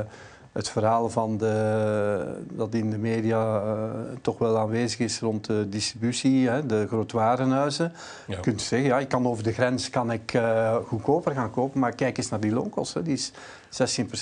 het 0.54 0.70
verhaal 0.70 1.10
van 1.10 1.38
de, 1.38 2.36
dat 2.52 2.74
in 2.74 2.89
de 2.89 2.98
media 2.98 3.63
uh, 3.63 3.84
toch 4.22 4.38
wel 4.38 4.58
aanwezig 4.58 5.00
is 5.00 5.20
rond 5.20 5.46
de 5.46 5.70
distributie, 5.70 6.50
hè, 6.50 6.66
de 6.66 6.88
grootwarenhuizen. 6.88 7.94
Ja. 8.28 8.36
Je 8.36 8.42
kunt 8.42 8.62
zeggen, 8.62 8.88
ja, 8.88 9.00
ik 9.00 9.08
kan 9.08 9.28
over 9.28 9.44
de 9.44 9.54
grens 9.54 9.89
kan 9.89 10.12
ik, 10.12 10.34
uh, 10.34 10.76
goedkoper 10.76 11.34
gaan 11.34 11.52
kopen, 11.52 11.80
maar 11.80 11.96
kijk 11.96 12.18
eens 12.18 12.30
naar 12.30 12.39
die 12.39 12.54
loonkosten, 12.54 13.04
die 13.04 13.13
is 13.13 13.32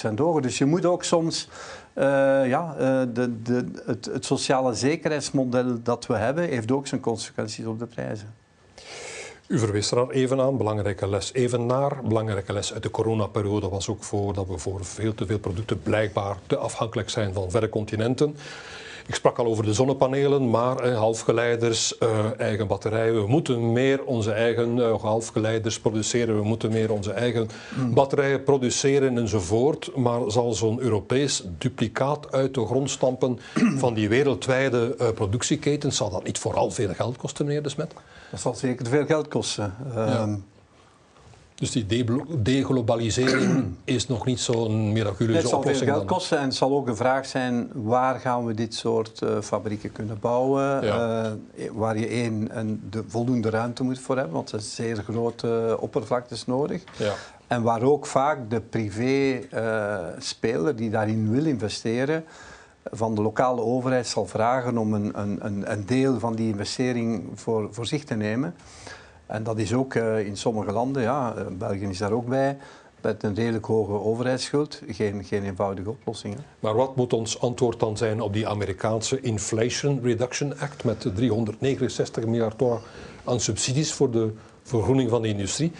16% 0.09 0.13
hoger. 0.15 0.41
Dus 0.41 0.57
je 0.57 0.65
moet 0.65 0.85
ook 0.85 1.03
soms 1.03 1.49
ja, 2.45 2.73
de, 3.13 3.41
de, 3.41 3.71
het, 3.85 4.05
het 4.05 4.25
sociale 4.25 4.73
zekerheidsmodel 4.73 5.81
dat 5.83 6.05
we 6.05 6.17
hebben, 6.17 6.43
heeft 6.43 6.71
ook 6.71 6.87
zijn 6.87 7.01
consequenties 7.01 7.65
op 7.65 7.79
de 7.79 7.85
prijzen. 7.85 8.40
U 9.51 9.59
verwees 9.59 9.91
er 9.91 9.99
al 9.99 10.11
even 10.11 10.41
aan, 10.41 10.57
belangrijke 10.57 11.07
les 11.07 11.33
even 11.33 11.65
naar. 11.65 12.03
Belangrijke 12.03 12.53
les 12.53 12.73
uit 12.73 12.83
de 12.83 12.89
coronaperiode 12.91 13.69
was 13.69 13.89
ook 13.89 14.03
voor 14.03 14.33
dat 14.33 14.47
we 14.47 14.57
voor 14.57 14.85
veel 14.85 15.15
te 15.15 15.25
veel 15.25 15.39
producten 15.39 15.81
blijkbaar 15.81 16.37
te 16.47 16.57
afhankelijk 16.57 17.09
zijn 17.09 17.33
van 17.33 17.51
verre 17.51 17.69
continenten. 17.69 18.35
Ik 19.07 19.15
sprak 19.15 19.37
al 19.37 19.45
over 19.45 19.63
de 19.63 19.73
zonnepanelen, 19.73 20.49
maar 20.49 20.79
eh, 20.79 20.97
halfgeleiders, 20.97 21.97
eh, 21.97 22.09
eigen 22.37 22.67
batterijen. 22.67 23.21
We 23.21 23.27
moeten 23.27 23.71
meer 23.71 24.03
onze 24.03 24.31
eigen 24.31 24.77
uh, 24.77 25.01
halfgeleiders 25.01 25.79
produceren. 25.79 26.35
We 26.35 26.43
moeten 26.43 26.71
meer 26.71 26.91
onze 26.91 27.11
eigen 27.11 27.49
hmm. 27.75 27.93
batterijen 27.93 28.43
produceren 28.43 29.17
enzovoort. 29.17 29.95
Maar 29.95 30.31
zal 30.31 30.53
zo'n 30.53 30.79
Europees 30.79 31.43
duplicaat 31.57 32.31
uit 32.31 32.53
de 32.53 32.65
grond 32.65 32.89
stampen 32.89 33.39
van 33.77 33.93
die 33.93 34.09
wereldwijde 34.09 34.95
uh, 34.99 35.09
productieketens, 35.09 35.97
zal 35.97 36.09
dat 36.09 36.23
niet 36.23 36.39
vooral 36.39 36.71
veel 36.71 36.93
geld 36.93 37.17
kosten, 37.17 37.45
meneer 37.45 37.63
De 37.63 37.69
Smet? 37.69 37.93
Dat 38.31 38.39
zal 38.39 38.53
zeker 38.53 38.87
veel 38.87 39.05
geld 39.05 39.27
kosten. 39.27 39.73
Ja. 39.95 40.05
Ehm, 40.05 40.35
dus 41.61 41.71
die 41.71 41.85
deglobalisering 42.41 43.75
is 43.83 44.07
nog 44.07 44.25
niet 44.25 44.39
zo'n 44.39 44.91
miraculeuze 44.91 45.47
oplossing. 45.47 45.65
Het 45.65 45.75
zal 45.75 45.85
veel 45.85 45.93
geld 45.93 46.05
kosten 46.05 46.37
en 46.37 46.43
het 46.43 46.55
zal 46.55 46.71
ook 46.71 46.87
een 46.87 46.95
vraag 46.95 47.25
zijn 47.25 47.69
waar 47.73 48.19
gaan 48.19 48.45
we 48.45 48.53
dit 48.53 48.73
soort 48.73 49.21
uh, 49.21 49.41
fabrieken 49.41 49.91
kunnen 49.91 50.17
bouwen. 50.19 50.85
Ja. 50.85 51.35
Uh, 51.55 51.71
waar 51.71 51.97
je 51.97 52.07
één 52.07 52.57
een, 52.57 52.81
de 52.89 53.03
voldoende 53.07 53.49
ruimte 53.49 53.83
moet 53.83 53.99
voor 53.99 54.15
hebben, 54.15 54.33
want 54.33 54.51
er 54.51 54.61
zijn 54.61 54.95
zeer 54.95 55.03
grote 55.03 55.77
oppervlaktes 55.79 56.45
nodig. 56.45 56.83
Ja. 56.97 57.13
En 57.47 57.61
waar 57.61 57.81
ook 57.81 58.05
vaak 58.05 58.49
de 58.49 58.61
privé-speler 58.61 60.75
die 60.75 60.89
daarin 60.89 61.31
wil 61.31 61.45
investeren, 61.45 62.23
van 62.91 63.15
de 63.15 63.21
lokale 63.21 63.61
overheid 63.61 64.07
zal 64.07 64.25
vragen 64.25 64.77
om 64.77 64.93
een, 64.93 65.19
een, 65.19 65.71
een 65.71 65.85
deel 65.85 66.19
van 66.19 66.35
die 66.35 66.51
investering 66.51 67.23
voor, 67.33 67.67
voor 67.71 67.85
zich 67.85 68.03
te 68.03 68.15
nemen. 68.15 68.55
En 69.31 69.43
dat 69.43 69.57
is 69.57 69.73
ook 69.73 69.93
uh, 69.93 70.25
in 70.25 70.37
sommige 70.37 70.71
landen, 70.71 71.01
ja, 71.01 71.33
België 71.57 71.85
is 71.85 71.97
daar 71.97 72.11
ook 72.11 72.27
bij, 72.27 72.57
met 73.01 73.23
een 73.23 73.35
redelijk 73.35 73.65
hoge 73.65 73.91
overheidsschuld 73.91 74.81
geen, 74.87 75.23
geen 75.23 75.43
eenvoudige 75.43 75.89
oplossing. 75.89 76.35
Maar 76.59 76.75
wat 76.75 76.95
moet 76.95 77.13
ons 77.13 77.39
antwoord 77.39 77.79
dan 77.79 77.97
zijn 77.97 78.21
op 78.21 78.33
die 78.33 78.47
Amerikaanse 78.47 79.21
Inflation 79.21 79.99
Reduction 80.03 80.59
Act 80.59 80.83
met 80.83 81.07
369 81.15 82.25
miljard 82.25 82.59
dollar 82.59 82.81
aan 83.23 83.39
subsidies 83.39 83.93
voor 83.93 84.11
de 84.11 84.31
vergroening 84.63 85.09
van 85.09 85.21
de 85.21 85.27
industrie? 85.27 85.71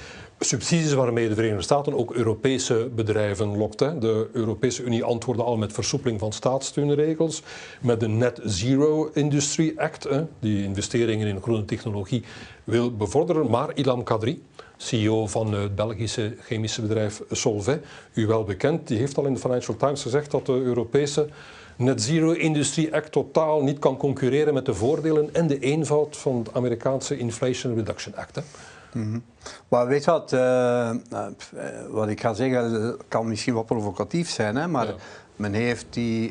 Subsidies 0.44 0.94
waarmee 0.94 1.28
de 1.28 1.36
Verenigde 1.36 1.64
Staten 1.64 1.94
ook 1.94 2.14
Europese 2.14 2.90
bedrijven 2.96 3.58
lokt. 3.58 3.80
Hè. 3.80 3.98
De 3.98 4.30
Europese 4.34 4.84
Unie 4.84 5.04
antwoordde 5.04 5.44
al 5.44 5.58
met 5.58 5.74
versoepeling 5.74 6.20
van 6.20 6.32
staatssteunregels, 6.32 7.44
met 7.82 8.00
de 8.00 8.08
Net 8.08 8.40
Zero 8.44 9.10
Industry 9.14 9.74
Act, 9.76 10.08
die 10.40 10.64
investeringen 10.64 11.28
in 11.28 11.42
groene 11.42 11.66
technologie 11.66 12.24
wil 12.64 12.96
bevorderen. 12.96 13.50
Maar 13.50 13.72
Ilham 13.74 14.04
Kadri, 14.04 14.44
CEO 14.78 15.28
van 15.28 15.54
het 15.54 15.76
Belgische 15.76 16.36
chemische 16.40 16.82
bedrijf 16.82 17.22
Solvay, 17.32 17.82
u 18.14 18.28
wel 18.28 18.44
bekend, 18.44 18.88
die 18.88 18.98
heeft 18.98 19.18
al 19.18 19.26
in 19.26 19.34
de 19.34 19.40
Financial 19.40 19.78
Times 19.78 20.02
gezegd 20.02 20.32
dat 20.32 20.46
de 20.46 20.54
Europese 20.54 21.28
Net 21.76 22.02
Zero 22.02 22.32
Industry 22.32 22.90
Act 22.92 23.12
totaal 23.12 23.64
niet 23.64 23.80
kan 23.80 23.98
concurreren 23.98 24.54
met 24.54 24.66
de 24.66 24.74
voordelen 24.74 25.34
en 25.34 25.48
de 25.48 25.60
eenvoud 25.60 26.18
van 26.18 26.38
het 26.38 26.54
Amerikaanse 26.54 27.18
Inflation 27.18 27.76
Reduction 27.76 28.16
Act. 28.16 28.42
Mm 28.94 29.24
Maar 29.68 29.88
weet 29.88 30.06
wat, 30.06 30.32
uh, 30.32 30.92
wat 31.90 32.08
ik 32.08 32.22
ga 32.22 32.34
zeggen 32.34 32.98
kan 33.08 33.28
misschien 33.28 33.54
wat 33.54 33.66
provocatief 33.66 34.30
zijn, 34.30 34.56
hè, 34.56 34.68
maar 34.68 34.94
men 35.36 35.54
heeft 35.54 35.86
die 35.90 36.30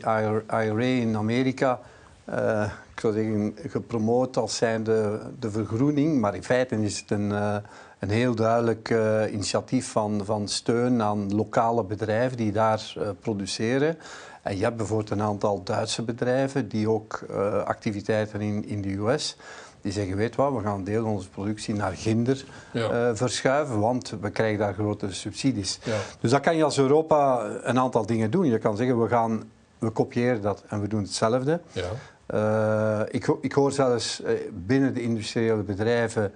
IRA 0.48 0.80
in 0.80 1.16
Amerika, 1.16 1.80
uh, 2.28 2.64
ik 2.94 3.00
zou 3.00 3.12
zeggen, 3.12 3.54
gepromoot 3.66 4.36
als 4.36 4.56
zijnde 4.56 5.20
de 5.38 5.50
vergroening, 5.50 6.20
maar 6.20 6.34
in 6.34 6.44
feite 6.44 6.82
is 6.82 6.98
het 7.00 7.10
een, 7.10 7.30
uh, 7.30 7.56
een 7.98 8.10
heel 8.10 8.34
duidelijk 8.34 8.94
initiatief 9.32 9.90
van, 9.90 10.24
van 10.24 10.48
steun 10.48 11.02
aan 11.02 11.34
lokale 11.34 11.84
bedrijven 11.84 12.36
die 12.36 12.52
daar 12.52 12.92
produceren. 13.20 13.98
En 14.42 14.56
je 14.56 14.62
hebt 14.62 14.76
bijvoorbeeld 14.76 15.10
een 15.10 15.22
aantal 15.22 15.62
Duitse 15.64 16.02
bedrijven 16.02 16.68
die 16.68 16.90
ook 16.90 17.24
activiteiten 17.64 18.40
in, 18.40 18.68
in 18.68 18.82
de 18.82 18.92
US 18.92 19.36
die 19.80 19.92
zeggen, 19.92 20.16
weet 20.16 20.36
wat, 20.36 20.52
we 20.52 20.60
gaan 20.60 20.74
een 20.74 20.84
deel 20.84 21.02
van 21.02 21.12
onze 21.12 21.28
productie 21.28 21.74
naar 21.74 21.92
Ginder 21.92 22.44
eh, 22.72 23.10
verschuiven, 23.12 23.80
want 23.80 24.14
we 24.20 24.30
krijgen 24.30 24.58
daar 24.58 24.74
grote 24.74 25.12
subsidies. 25.12 25.78
Ja. 25.84 25.96
Dus 26.20 26.30
dat 26.30 26.40
kan 26.40 26.56
je 26.56 26.64
als 26.64 26.78
Europa 26.78 27.46
een 27.62 27.78
aantal 27.78 28.06
dingen 28.06 28.30
doen. 28.30 28.46
Je 28.46 28.58
kan 28.58 28.76
zeggen, 28.76 29.02
we, 29.02 29.08
gaan, 29.08 29.50
we 29.78 29.90
kopiëren 29.90 30.42
dat 30.42 30.64
en 30.68 30.80
we 30.80 30.88
doen 30.88 31.02
hetzelfde. 31.02 31.60
Ja. 31.72 31.90
Uh, 32.34 33.06
ik, 33.10 33.36
ik, 33.40 33.52
hoor 33.52 33.72
zelfs 33.72 34.20
uh, 34.20 34.30
binnen 34.66 34.94
de 34.94 35.02
industriële 35.02 35.62
bedrijven 35.62 36.32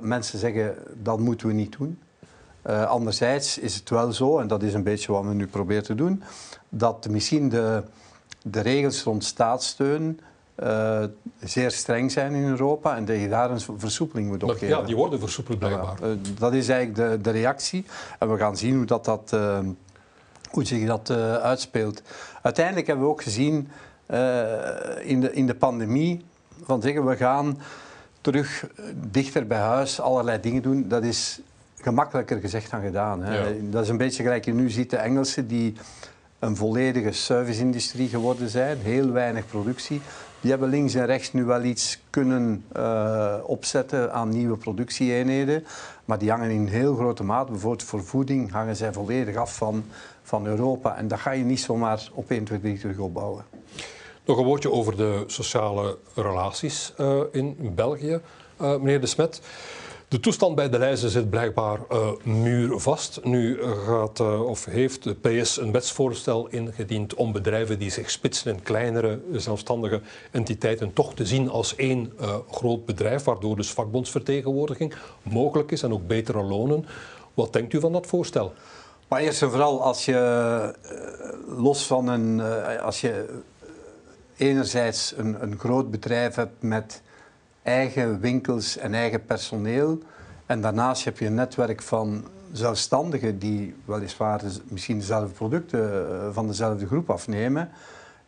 mensen 0.00 0.38
zeggen, 0.38 0.74
dat 1.02 1.18
moeten 1.18 1.46
we 1.46 1.52
niet 1.52 1.76
doen. 1.78 1.98
anderzijds 2.86 3.58
is 3.58 3.74
het 3.74 3.90
wel 3.90 4.12
zo, 4.12 4.38
en 4.38 4.46
dat 4.46 4.62
is 4.62 4.74
een 4.74 4.82
beetje 4.82 5.12
wat 5.12 5.24
we 5.24 5.34
nu 5.34 5.46
proberen 5.46 5.82
te 5.82 5.94
doen, 5.94 6.22
dat 6.68 7.08
misschien 7.08 7.48
de, 7.48 7.82
de 8.42 8.60
regels 8.60 9.02
rond 9.02 9.24
staatssteun 9.24 10.20
uh, 10.62 11.04
zeer 11.40 11.70
streng 11.70 12.12
zijn 12.12 12.32
in 12.32 12.48
Europa 12.48 12.96
en 12.96 13.04
dat 13.04 13.20
je 13.20 13.28
daar 13.28 13.50
een 13.50 13.60
versoepeling 13.76 14.28
moet 14.28 14.42
opgeven. 14.42 14.68
Ja, 14.68 14.82
die 14.82 14.96
worden 14.96 15.18
versoepeld 15.18 15.58
blijkbaar. 15.58 15.96
Uh, 16.02 16.08
dat 16.38 16.54
is 16.54 16.68
eigenlijk 16.68 17.10
de, 17.10 17.20
de, 17.20 17.30
reactie. 17.30 17.84
En 18.18 18.32
we 18.32 18.38
gaan 18.38 18.56
zien 18.56 18.76
hoe 18.76 18.84
dat, 18.84 19.04
dat, 19.04 19.30
uh, 19.34 19.58
hoe 20.50 20.64
zich 20.64 20.86
dat 20.86 21.10
uitspeelt. 21.42 22.02
Uiteindelijk 22.42 22.86
hebben 22.86 23.04
we 23.04 23.10
ook 23.10 23.22
gezien 23.22 23.68
in, 25.02 25.20
de, 25.20 25.30
in 25.32 25.46
de 25.46 25.54
pandemie 25.58 26.24
van 26.64 26.82
zeggen 26.82 27.06
we 27.06 27.16
gaan 27.16 27.60
terug 28.20 28.66
dichter 29.10 29.46
bij 29.46 29.58
huis 29.58 30.00
allerlei 30.00 30.40
dingen 30.40 30.62
doen. 30.62 30.88
Dat 30.88 31.04
is 31.04 31.40
gemakkelijker 31.80 32.40
gezegd 32.40 32.70
dan 32.70 32.80
gedaan. 32.80 33.22
Hè. 33.22 33.68
Dat 33.70 33.82
is 33.82 33.88
een 33.88 33.96
beetje 33.96 34.22
gelijk 34.22 34.44
je 34.44 34.54
nu 34.54 34.70
ziet 34.70 34.90
de 34.90 34.96
Engelsen 34.96 35.46
die 35.46 35.74
een 36.38 36.56
volledige 36.56 37.12
service-industrie 37.12 38.08
geworden 38.08 38.48
zijn, 38.48 38.78
heel 38.78 39.10
weinig 39.10 39.46
productie. 39.46 40.00
Die 40.40 40.50
hebben 40.50 40.68
links 40.68 40.94
en 40.94 41.06
rechts 41.06 41.32
nu 41.32 41.44
wel 41.44 41.62
iets 41.62 41.98
kunnen 42.10 42.64
uh, 42.76 43.34
opzetten 43.42 44.12
aan 44.12 44.28
nieuwe 44.28 44.56
productieeenheden. 44.56 45.64
Maar 46.04 46.18
die 46.18 46.30
hangen 46.30 46.50
in 46.50 46.66
heel 46.66 46.94
grote 46.94 47.24
mate, 47.24 47.50
bijvoorbeeld 47.50 47.82
voor 47.82 48.04
voeding, 48.04 48.52
hangen 48.52 48.76
zij 48.76 48.92
volledig 48.92 49.36
af 49.36 49.56
van, 49.56 49.84
van 50.22 50.46
Europa. 50.46 50.96
En 50.96 51.08
dat 51.08 51.18
ga 51.18 51.30
je 51.30 51.44
niet 51.44 51.60
zomaar 51.60 52.08
op 52.12 52.30
1, 52.30 52.44
2, 52.44 52.60
3 52.60 52.78
terug 52.78 52.98
opbouwen. 52.98 53.44
Nog 54.24 54.38
een 54.38 54.44
woordje 54.44 54.72
over 54.72 54.96
de 54.96 55.24
sociale 55.26 55.98
relaties 56.14 56.94
uh, 57.00 57.20
in 57.32 57.72
België, 57.74 58.20
uh, 58.60 58.76
meneer 58.76 59.00
De 59.00 59.06
Smet. 59.06 59.40
De 60.08 60.20
toestand 60.20 60.54
bij 60.54 60.68
de 60.68 60.78
lijzen 60.78 61.10
zit 61.10 61.30
blijkbaar 61.30 61.78
uh, 61.92 62.10
muurvast. 62.22 63.20
Nu 63.24 63.62
gaat, 63.86 64.18
uh, 64.20 64.46
of 64.46 64.64
heeft 64.64 65.02
de 65.02 65.14
PS 65.14 65.56
een 65.56 65.72
wetsvoorstel 65.72 66.46
ingediend 66.46 67.14
om 67.14 67.32
bedrijven 67.32 67.78
die 67.78 67.90
zich 67.90 68.10
spitsen 68.10 68.52
in 68.52 68.62
kleinere 68.62 69.20
zelfstandige 69.32 70.00
entiteiten 70.30 70.92
toch 70.92 71.14
te 71.14 71.26
zien 71.26 71.50
als 71.50 71.74
één 71.74 72.12
groot 72.50 72.84
bedrijf, 72.84 73.24
waardoor 73.24 73.56
dus 73.56 73.70
vakbondsvertegenwoordiging 73.70 74.94
mogelijk 75.22 75.70
is 75.70 75.82
en 75.82 75.92
ook 75.92 76.06
betere 76.06 76.42
lonen. 76.42 76.86
Wat 77.34 77.52
denkt 77.52 77.72
u 77.72 77.80
van 77.80 77.92
dat 77.92 78.06
voorstel? 78.06 78.52
Maar 79.08 79.20
eerst 79.20 79.42
en 79.42 79.50
vooral 79.50 79.82
als 79.82 80.04
je 80.04 80.74
los 81.46 81.86
van 81.86 82.08
een, 82.08 82.40
als 82.80 83.00
je 83.00 83.40
enerzijds 84.36 85.14
een, 85.16 85.42
een 85.42 85.58
groot 85.58 85.90
bedrijf 85.90 86.34
hebt 86.34 86.62
met 86.62 87.02
eigen 87.62 88.20
winkels 88.20 88.76
en 88.76 88.94
eigen 88.94 89.24
personeel. 89.24 89.98
En 90.46 90.60
daarnaast 90.60 91.04
heb 91.04 91.18
je 91.18 91.26
een 91.26 91.34
netwerk 91.34 91.82
van 91.82 92.24
zelfstandigen 92.52 93.38
die 93.38 93.74
weliswaar 93.84 94.42
misschien 94.68 94.98
dezelfde 94.98 95.34
producten 95.34 96.10
eh, 96.10 96.28
van 96.32 96.46
dezelfde 96.46 96.86
groep 96.86 97.10
afnemen. 97.10 97.70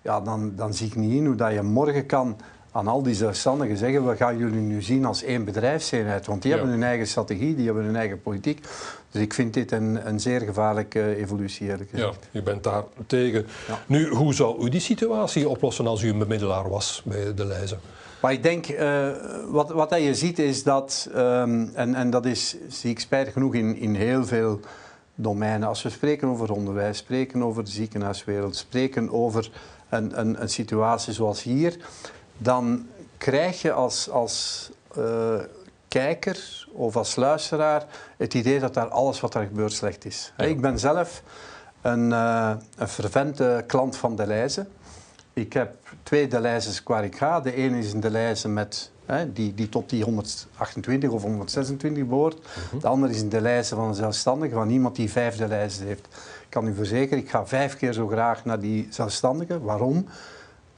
Ja, 0.02 0.20
dan, 0.20 0.52
dan 0.56 0.74
zie 0.74 0.86
ik 0.86 0.94
niet 0.94 1.12
in 1.12 1.26
hoe 1.26 1.34
dat 1.34 1.52
je 1.52 1.62
morgen 1.62 2.06
kan 2.06 2.36
aan 2.72 2.88
al 2.88 3.02
die 3.02 3.14
zelfstandigen 3.14 3.76
zeggen, 3.76 4.08
we 4.08 4.16
gaan 4.16 4.38
jullie 4.38 4.60
nu 4.60 4.82
zien 4.82 5.04
als 5.04 5.22
één 5.22 5.44
bedrijfseenheid. 5.44 6.26
Want 6.26 6.42
die 6.42 6.52
hebben 6.52 6.70
hun 6.70 6.82
eigen 6.82 7.06
strategie, 7.06 7.54
die 7.54 7.66
hebben 7.66 7.84
hun 7.84 7.96
eigen 7.96 8.22
politiek. 8.22 8.66
Dus 9.10 9.22
ik 9.22 9.34
vind 9.34 9.54
dit 9.54 9.72
een, 9.72 10.06
een 10.08 10.20
zeer 10.20 10.40
gevaarlijke 10.40 11.16
evolutie, 11.16 11.68
eerlijk 11.68 11.90
gezegd. 11.90 12.28
Ja, 12.32 12.40
u 12.40 12.42
bent 12.42 12.64
daar 12.64 12.84
tegen. 13.06 13.46
Nu, 13.86 14.08
hoe 14.08 14.34
zou 14.34 14.64
u 14.64 14.68
die 14.68 14.80
situatie 14.80 15.48
oplossen 15.48 15.86
als 15.86 16.02
u 16.02 16.08
een 16.08 16.18
bemiddelaar 16.18 16.68
was 16.68 17.02
bij 17.04 17.34
de 17.34 17.44
lijzen? 17.44 17.80
Maar 18.22 18.32
ik 18.32 18.42
denk, 18.42 18.68
uh, 18.68 19.08
wat, 19.48 19.70
wat 19.70 19.94
je 19.94 20.14
ziet 20.14 20.38
is 20.38 20.62
dat, 20.62 21.08
um, 21.16 21.70
en, 21.74 21.94
en 21.94 22.10
dat 22.10 22.26
is, 22.26 22.56
zie 22.68 22.90
ik 22.90 23.00
spijtig 23.00 23.32
genoeg 23.32 23.54
in, 23.54 23.76
in 23.76 23.94
heel 23.94 24.26
veel 24.26 24.60
domeinen. 25.14 25.68
Als 25.68 25.82
we 25.82 25.90
spreken 25.90 26.28
over 26.28 26.52
onderwijs, 26.52 26.98
spreken 26.98 27.42
over 27.42 27.64
de 27.64 27.70
ziekenhuiswereld, 27.70 28.56
spreken 28.56 29.10
over 29.10 29.50
een, 29.88 30.20
een, 30.20 30.42
een 30.42 30.48
situatie 30.48 31.12
zoals 31.12 31.42
hier, 31.42 31.76
dan 32.38 32.86
krijg 33.18 33.62
je 33.62 33.72
als, 33.72 34.10
als 34.10 34.70
uh, 34.98 35.34
kijker 35.90 36.66
of 36.72 36.96
als 36.96 37.16
luisteraar 37.16 37.86
het 38.16 38.34
idee 38.34 38.60
dat 38.60 38.74
daar 38.74 38.88
alles 38.88 39.20
wat 39.20 39.34
er 39.34 39.46
gebeurt 39.46 39.72
slecht 39.72 40.04
is. 40.04 40.32
Ja. 40.36 40.44
Ik 40.44 40.60
ben 40.60 40.78
zelf 40.78 41.22
een, 41.80 42.10
uh, 42.10 42.52
een 42.76 42.88
fervente 42.88 43.64
klant 43.66 43.96
van 43.96 44.16
de 44.16 44.26
lijzen. 44.26 44.68
Ik 45.32 45.52
heb 45.52 45.74
twee 46.02 46.28
Deleuze's 46.28 46.82
waar 46.84 47.04
ik 47.04 47.16
ga. 47.16 47.40
De 47.40 47.54
ene 47.54 47.78
is 47.78 47.92
een 47.92 48.00
Deleuze 48.00 48.48
met, 48.48 48.90
hè, 49.06 49.32
die, 49.32 49.54
die 49.54 49.68
tot 49.68 49.90
die 49.90 50.04
128 50.04 51.10
of 51.10 51.22
126 51.22 52.06
behoort. 52.06 52.38
Mhm. 52.38 52.80
De 52.80 52.88
andere 52.88 53.12
is 53.12 53.20
een 53.20 53.28
Deleuze 53.28 53.74
van 53.74 53.88
een 53.88 53.94
zelfstandige, 53.94 54.54
van 54.54 54.70
iemand 54.70 54.96
die 54.96 55.10
vijf 55.10 55.36
Deleuze's 55.36 55.84
heeft. 55.84 56.06
Ik 56.42 56.46
kan 56.48 56.66
u 56.66 56.74
verzekeren, 56.74 57.18
ik 57.18 57.30
ga 57.30 57.46
vijf 57.46 57.76
keer 57.76 57.92
zo 57.92 58.06
graag 58.06 58.44
naar 58.44 58.60
die 58.60 58.86
zelfstandige. 58.90 59.60
Waarom? 59.60 60.06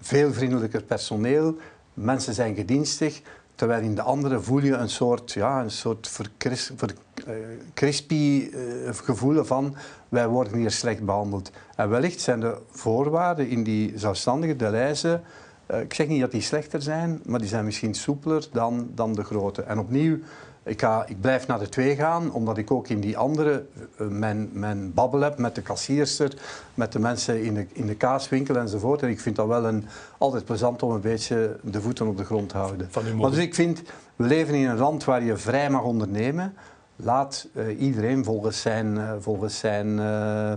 Veel 0.00 0.32
vriendelijker 0.32 0.82
personeel, 0.82 1.56
mensen 1.94 2.34
zijn 2.34 2.54
gedienstig. 2.54 3.22
Terwijl 3.62 3.82
in 3.82 3.94
de 3.94 4.02
andere 4.02 4.40
voel 4.40 4.60
je 4.60 4.74
een 4.74 4.88
soort, 4.88 5.32
ja, 5.32 5.62
een 5.62 5.70
soort 5.70 6.08
verkris, 6.08 6.70
ver, 6.76 6.94
uh, 7.28 7.34
crispy 7.74 8.48
uh, 8.52 8.90
gevoel 8.92 9.44
van 9.44 9.74
wij 10.08 10.28
worden 10.28 10.54
hier 10.54 10.70
slecht 10.70 11.04
behandeld. 11.04 11.50
En 11.76 11.88
wellicht 11.88 12.20
zijn 12.20 12.40
de 12.40 12.56
voorwaarden 12.70 13.48
in 13.48 13.64
die 13.64 13.92
zelfstandige 13.98 14.56
de 14.56 14.70
lijzen, 14.70 15.22
uh, 15.70 15.80
ik 15.80 15.94
zeg 15.94 16.08
niet 16.08 16.20
dat 16.20 16.30
die 16.30 16.40
slechter 16.40 16.82
zijn, 16.82 17.20
maar 17.24 17.38
die 17.38 17.48
zijn 17.48 17.64
misschien 17.64 17.94
soepeler 17.94 18.48
dan, 18.52 18.90
dan 18.94 19.12
de 19.12 19.24
grote. 19.24 19.62
En 19.62 19.78
opnieuw, 19.78 20.18
ik, 20.64 20.80
ga, 20.80 21.04
ik 21.06 21.20
blijf 21.20 21.46
naar 21.46 21.58
de 21.58 21.68
twee 21.68 21.96
gaan, 21.96 22.32
omdat 22.32 22.58
ik 22.58 22.70
ook 22.70 22.88
in 22.88 23.00
die 23.00 23.18
andere 23.18 23.64
uh, 24.00 24.08
mijn, 24.08 24.50
mijn 24.52 24.94
babbel 24.94 25.20
heb 25.20 25.38
met 25.38 25.54
de 25.54 25.62
kassierster, 25.62 26.34
met 26.74 26.92
de 26.92 26.98
mensen 26.98 27.42
in 27.42 27.54
de, 27.54 27.66
in 27.72 27.86
de 27.86 27.94
kaaswinkel 27.94 28.56
enzovoort. 28.56 29.02
En 29.02 29.08
ik 29.08 29.20
vind 29.20 29.36
dat 29.36 29.46
wel 29.46 29.64
een, 29.64 29.86
altijd 30.18 30.44
plezant 30.44 30.82
om 30.82 30.90
een 30.90 31.00
beetje 31.00 31.56
de 31.62 31.80
voeten 31.80 32.06
op 32.06 32.16
de 32.16 32.24
grond 32.24 32.48
te 32.48 32.56
houden. 32.56 32.88
Maar 33.16 33.30
dus 33.30 33.38
ik 33.38 33.54
vind, 33.54 33.82
we 34.16 34.24
leven 34.24 34.54
in 34.54 34.68
een 34.68 34.78
land 34.78 35.04
waar 35.04 35.24
je 35.24 35.36
vrij 35.36 35.70
mag 35.70 35.82
ondernemen 35.82 36.54
laat 36.96 37.46
uh, 37.52 37.80
iedereen 37.80 38.24
volgens 38.24 38.60
zijn, 38.60 38.94
uh, 38.94 39.12
volgens 39.18 39.58
zijn 39.58 39.86
uh, 39.88 40.52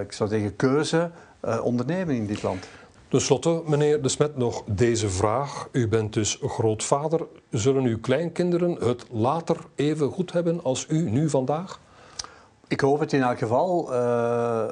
ik 0.00 0.12
zou 0.12 0.30
zeggen, 0.30 0.56
keuze 0.56 1.10
ondernemen 1.62 2.14
in 2.14 2.26
dit 2.26 2.42
land. 2.42 2.66
Ten 3.08 3.20
slotte, 3.20 3.62
meneer 3.66 4.02
De 4.02 4.08
Smet, 4.08 4.36
nog 4.36 4.62
deze 4.66 5.08
vraag. 5.08 5.68
U 5.72 5.88
bent 5.88 6.12
dus 6.12 6.38
grootvader. 6.42 7.26
Zullen 7.50 7.84
uw 7.84 8.00
kleinkinderen 8.00 8.72
het 8.72 9.04
later 9.10 9.56
even 9.74 10.10
goed 10.10 10.32
hebben 10.32 10.62
als 10.62 10.86
u 10.88 11.10
nu 11.10 11.30
vandaag? 11.30 11.80
Ik 12.68 12.80
hoop 12.80 13.00
het 13.00 13.12
in 13.12 13.22
elk 13.22 13.38
geval. 13.38 13.92
Uh, 13.92 13.96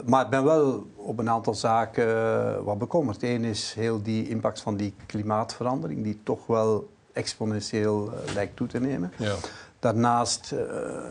maar 0.07 0.25
ik 0.25 0.31
ben 0.31 0.45
wel 0.45 0.87
op 0.97 1.19
een 1.19 1.31
aantal 1.31 1.55
zaken 1.55 2.07
uh, 2.07 2.65
wat 2.65 2.79
bekommerd. 2.79 3.23
Eén 3.23 3.45
is 3.45 3.75
heel 3.75 4.03
die 4.03 4.29
impact 4.29 4.61
van 4.61 4.77
die 4.77 4.95
klimaatverandering, 5.07 6.03
die 6.03 6.21
toch 6.23 6.47
wel 6.47 6.89
exponentieel 7.13 8.07
uh, 8.07 8.35
lijkt 8.35 8.57
toe 8.57 8.67
te 8.67 8.81
nemen. 8.81 9.13
Ja. 9.19 9.35
Daarnaast 9.79 10.55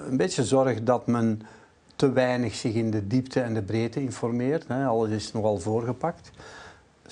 een 0.09 0.17
beetje 0.17 0.43
zorg 0.43 0.83
dat 0.83 1.07
men 1.07 1.41
te 1.95 2.11
weinig 2.11 2.55
zich 2.55 2.73
in 2.73 2.91
de 2.91 3.07
diepte 3.07 3.41
en 3.41 3.53
de 3.53 3.61
breedte 3.61 4.01
informeert. 4.01 4.67
Hè. 4.67 4.85
Alles 4.85 5.09
is 5.09 5.31
nogal 5.31 5.59
voorgepakt. 5.59 6.31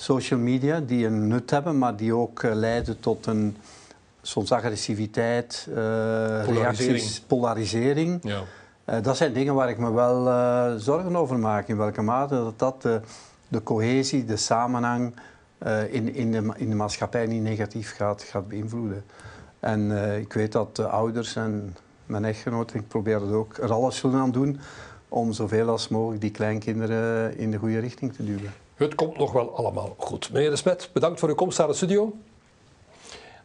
Social 0.00 0.40
media 0.40 0.80
die 0.80 1.06
een 1.06 1.28
nut 1.28 1.50
hebben, 1.50 1.78
maar 1.78 1.96
die 1.96 2.14
ook 2.14 2.42
leiden 2.42 3.00
tot 3.00 3.26
een 3.26 3.56
soms 4.22 4.52
agressiviteit, 4.52 5.64
polarisering. 5.68 6.56
Reacties, 6.58 7.20
polarisering. 7.20 8.18
Ja. 8.22 8.42
Uh, 8.86 9.02
dat 9.02 9.16
zijn 9.16 9.32
dingen 9.32 9.54
waar 9.54 9.68
ik 9.68 9.78
me 9.78 9.92
wel 9.92 10.24
zorgen 10.78 11.16
over 11.16 11.38
maak. 11.38 11.68
In 11.68 11.76
welke 11.76 12.02
mate 12.02 12.34
dat, 12.34 12.58
dat 12.58 12.82
de, 12.82 13.00
de 13.48 13.62
cohesie, 13.62 14.24
de 14.24 14.36
samenhang 14.36 15.14
in, 15.90 16.14
in, 16.14 16.32
de, 16.32 16.52
in 16.56 16.68
de 16.68 16.76
maatschappij 16.76 17.26
niet 17.26 17.42
negatief 17.42 17.94
gaat, 17.96 18.22
gaat 18.22 18.48
beïnvloeden. 18.48 19.04
En 19.60 19.90
ik 20.20 20.32
weet 20.32 20.52
dat 20.52 20.76
de 20.76 20.86
ouders 20.86 21.36
en 21.36 21.76
mijn 22.06 22.24
echtgenoot, 22.24 22.74
ik 22.74 22.88
probeer 22.88 23.20
het 23.20 23.32
ook, 23.32 23.56
er 23.56 23.72
alles 23.72 23.96
zullen 23.96 24.20
aan 24.20 24.32
doen 24.32 24.60
om 25.08 25.32
zoveel 25.32 25.68
als 25.68 25.88
mogelijk 25.88 26.20
die 26.20 26.30
kleinkinderen 26.30 27.36
in 27.38 27.50
de 27.50 27.56
goede 27.56 27.78
richting 27.78 28.12
te 28.12 28.24
duwen. 28.24 28.52
Het 28.80 28.94
komt 28.94 29.18
nog 29.18 29.32
wel 29.32 29.56
allemaal 29.56 29.94
goed. 29.98 30.32
Meneer 30.32 30.50
De 30.50 30.56
Smet, 30.56 30.90
bedankt 30.92 31.20
voor 31.20 31.28
uw 31.28 31.34
komst 31.34 31.58
naar 31.58 31.66
de 31.66 31.74
studio. 31.74 32.12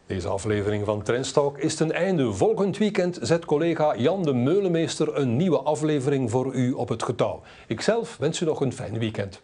Deze 0.06 0.28
aflevering 0.28 0.86
van 0.86 1.04
Trendstalk 1.04 1.58
is 1.58 1.76
ten 1.76 1.91
einde. 1.91 2.34
Volgend 2.34 2.78
weekend 2.78 3.17
zet 3.21 3.45
collega 3.45 3.95
Jan 3.95 4.24
de 4.24 4.34
Meulemeester 4.34 5.17
een 5.17 5.36
nieuwe 5.36 5.58
aflevering 5.58 6.32
voor 6.32 6.54
u 6.54 6.71
op 6.71 6.89
het 6.89 7.04
getouw. 7.04 7.41
Ikzelf 7.67 8.17
wens 8.17 8.41
u 8.41 8.45
nog 8.45 8.62
een 8.62 8.74
fijn 8.74 9.00
weekend. 9.00 9.41